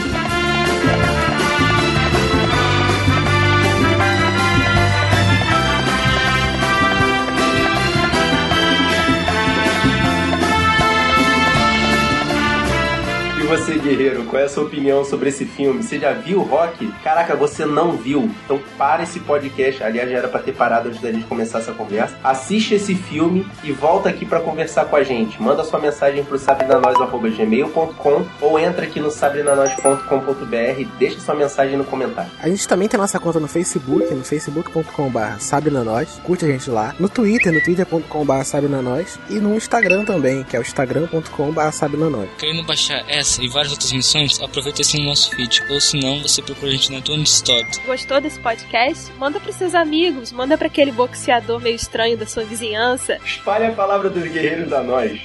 Você, 13.48 13.78
guerreiro, 13.78 14.26
qual 14.26 14.42
é 14.42 14.46
a 14.46 14.50
sua 14.50 14.64
opinião 14.64 15.06
sobre 15.06 15.30
esse 15.30 15.46
filme? 15.46 15.82
Você 15.82 15.98
já 15.98 16.12
viu 16.12 16.40
o 16.40 16.44
Rock? 16.44 16.92
Caraca, 17.02 17.34
você 17.34 17.66
não 17.66 17.94
viu. 17.94 18.30
Então 18.44 18.60
para 18.78 19.04
esse 19.04 19.22
podcast. 19.22 19.82
Aliás, 19.82 20.10
já 20.10 20.18
era 20.18 20.28
pra 20.28 20.42
ter 20.42 20.54
parado 20.54 20.90
antes 20.90 21.02
da 21.02 21.12
gente 21.12 21.26
começar 21.26 21.60
essa 21.60 21.72
conversa. 21.72 22.18
Assiste 22.24 22.76
esse 22.76 22.94
filme 22.94 23.48
e 23.64 23.72
volta 23.72 24.10
aqui 24.10 24.26
pra 24.26 24.42
conversar 24.42 24.86
com 24.86 24.98
a 24.98 25.04
gente. 25.04 25.42
Manda 25.42 25.64
sua 25.64 25.80
mensagem 25.80 26.24
pro 26.26 26.38
sabrinanois.gmail.com 26.38 28.26
ou 28.42 28.60
entra 28.60 28.84
aqui 28.84 29.00
no 29.00 29.10
sabrinanois.com.br 29.10 30.80
e 30.80 30.86
deixa 31.00 31.20
sua 31.22 31.36
mensagem 31.36 31.78
no 31.78 31.86
comentário. 31.86 32.30
A 32.40 32.50
gente 32.50 32.68
também 32.68 32.90
tem 32.90 33.00
nossa 33.00 33.18
conta 33.18 33.40
no 33.40 33.48
Facebook, 33.48 34.14
no 34.14 34.26
facebook.com.br 34.26 35.40
sabrenanois. 35.40 36.20
Curte 36.24 36.44
a 36.44 36.50
gente 36.50 36.70
lá. 36.70 36.94
No 37.00 37.08
Twitter, 37.08 37.54
no 37.54 37.62
twitter.com.br 37.64 38.44
sabrenanois. 38.44 39.18
E 39.30 39.36
no 39.36 39.56
Instagram 39.56 40.04
também, 40.04 40.44
que 40.44 40.58
é 40.58 40.60
o 40.60 40.62
instagram.com.br 40.62 41.72
sabrenanois. 41.72 42.30
Querendo 42.38 42.64
baixar 42.66 43.06
essa 43.08 43.37
e 43.42 43.48
várias 43.48 43.72
outras 43.72 43.92
missões, 43.92 44.42
aproveita 44.42 44.82
esse 44.82 45.02
nosso 45.02 45.30
feed. 45.36 45.64
Ou 45.70 45.80
se 45.80 45.98
não, 46.00 46.22
você 46.22 46.42
procura 46.42 46.72
a 46.72 46.76
gente 46.76 46.92
na 46.92 47.00
iTunes 47.00 47.34
Store. 47.34 47.66
Gostou 47.86 48.22
desse 48.22 48.40
podcast? 48.40 49.12
Manda 49.14 49.40
pros 49.40 49.56
seus 49.56 49.74
amigos, 49.76 50.32
manda 50.32 50.58
pra 50.58 50.68
aquele 50.68 50.92
boxeador 50.92 51.60
meio 51.60 51.76
estranho 51.76 52.18
da 52.18 52.26
sua 52.26 52.44
vizinhança. 52.44 53.20
Espalhe 53.26 53.66
a 53.66 53.72
palavra 53.72 54.10
dos 54.10 54.24
guerreiros 54.24 54.70
da 54.70 54.82
nós. 54.84 55.20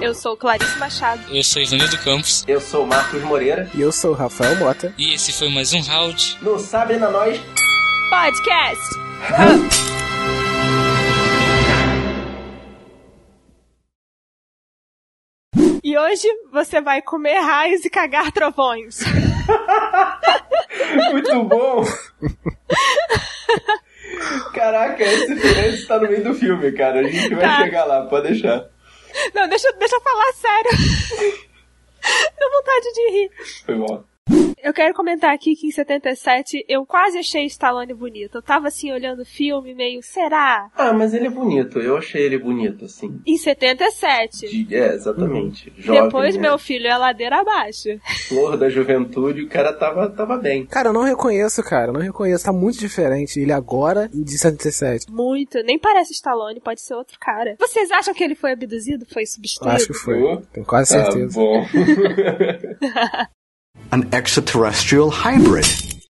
Eu 0.00 0.14
sou 0.14 0.36
Clarice 0.36 0.78
Machado. 0.78 1.22
Eu 1.34 1.42
sou 1.42 1.60
Ivanildo 1.60 1.98
Campos. 1.98 2.44
Eu 2.46 2.60
sou 2.60 2.84
o 2.84 2.86
Marcos 2.86 3.22
Moreira. 3.22 3.68
E 3.74 3.80
eu 3.80 3.90
sou 3.90 4.12
o 4.12 4.14
Rafael 4.14 4.56
Mota. 4.56 4.94
E 4.96 5.14
esse 5.14 5.32
foi 5.32 5.48
mais 5.48 5.72
um 5.72 5.80
round. 5.80 6.38
No 6.42 6.58
Sabre 6.58 6.96
na 6.96 7.10
Nós. 7.10 7.40
Podcast! 8.10 9.86
E 15.86 15.96
hoje 15.96 16.26
você 16.50 16.80
vai 16.80 17.00
comer 17.00 17.38
raios 17.38 17.84
e 17.84 17.88
cagar 17.88 18.32
trovões. 18.32 18.98
Muito 21.12 21.44
bom! 21.44 21.84
Caraca, 24.52 25.04
esse, 25.04 25.32
esse 25.32 25.86
tá 25.86 26.00
no 26.00 26.08
meio 26.08 26.24
do 26.24 26.34
filme, 26.34 26.72
cara. 26.72 26.98
A 26.98 27.02
gente 27.04 27.32
vai 27.32 27.44
Tá. 27.44 27.62
chegar 27.62 27.84
lá, 27.84 28.04
pode 28.06 28.26
deixar. 28.32 28.64
Não, 29.32 29.48
deixa, 29.48 29.70
deixa 29.74 29.94
eu 29.94 30.00
falar 30.00 30.32
sério. 30.32 30.70
Dá 32.36 32.48
vontade 32.50 32.92
de 32.92 33.10
rir. 33.12 33.30
Foi 33.64 33.74
bom. 33.76 34.02
Eu 34.62 34.72
quero 34.72 34.94
comentar 34.94 35.32
aqui 35.34 35.54
que 35.54 35.66
em 35.66 35.70
77 35.70 36.64
eu 36.68 36.84
quase 36.84 37.18
achei 37.18 37.44
Stallone 37.46 37.94
bonito. 37.94 38.38
Eu 38.38 38.42
tava 38.42 38.68
assim 38.68 38.90
olhando 38.90 39.22
o 39.22 39.24
filme, 39.26 39.74
meio, 39.74 40.00
será? 40.02 40.68
Ah, 40.76 40.92
mas 40.92 41.14
ele 41.14 41.26
é 41.26 41.30
bonito. 41.30 41.78
Eu 41.78 41.96
achei 41.96 42.22
ele 42.22 42.38
bonito, 42.38 42.86
assim. 42.86 43.20
Em 43.26 43.36
77. 43.36 44.64
De- 44.64 44.74
é, 44.74 44.94
exatamente. 44.94 45.72
Jovem, 45.76 46.02
Depois, 46.04 46.34
né? 46.36 46.42
meu 46.42 46.58
filho, 46.58 46.86
é 46.86 46.96
ladeira 46.96 47.40
abaixo. 47.40 47.88
Flor 48.28 48.56
da 48.56 48.68
juventude, 48.68 49.42
o 49.42 49.48
cara 49.48 49.72
tava, 49.72 50.08
tava 50.10 50.36
bem. 50.36 50.66
Cara, 50.66 50.88
eu 50.88 50.92
não 50.92 51.02
reconheço, 51.02 51.62
cara. 51.62 51.88
eu 51.90 51.92
Não 51.92 52.00
reconheço. 52.00 52.44
Tá 52.44 52.52
muito 52.52 52.78
diferente 52.78 53.38
ele 53.38 53.52
agora 53.52 54.10
e 54.12 54.24
de 54.24 54.36
77. 54.38 55.10
Muito. 55.12 55.62
Nem 55.62 55.78
parece 55.78 56.12
Stallone, 56.12 56.60
pode 56.60 56.80
ser 56.80 56.94
outro 56.94 57.18
cara. 57.20 57.56
Vocês 57.58 57.90
acham 57.90 58.12
que 58.14 58.24
ele 58.24 58.34
foi 58.34 58.52
abduzido? 58.52 59.06
Foi 59.12 59.22
Eu 59.22 59.26
substituído? 59.26 59.76
acho 59.76 59.86
que 59.88 59.94
foi. 59.94 60.42
Tenho 60.52 60.66
quase 60.66 60.92
Tá 60.96 61.04
certeza. 61.04 61.38
bom. 61.38 61.64
An 63.92 64.12
extraterrestrial 64.12 65.10
hybrid. 65.10 65.95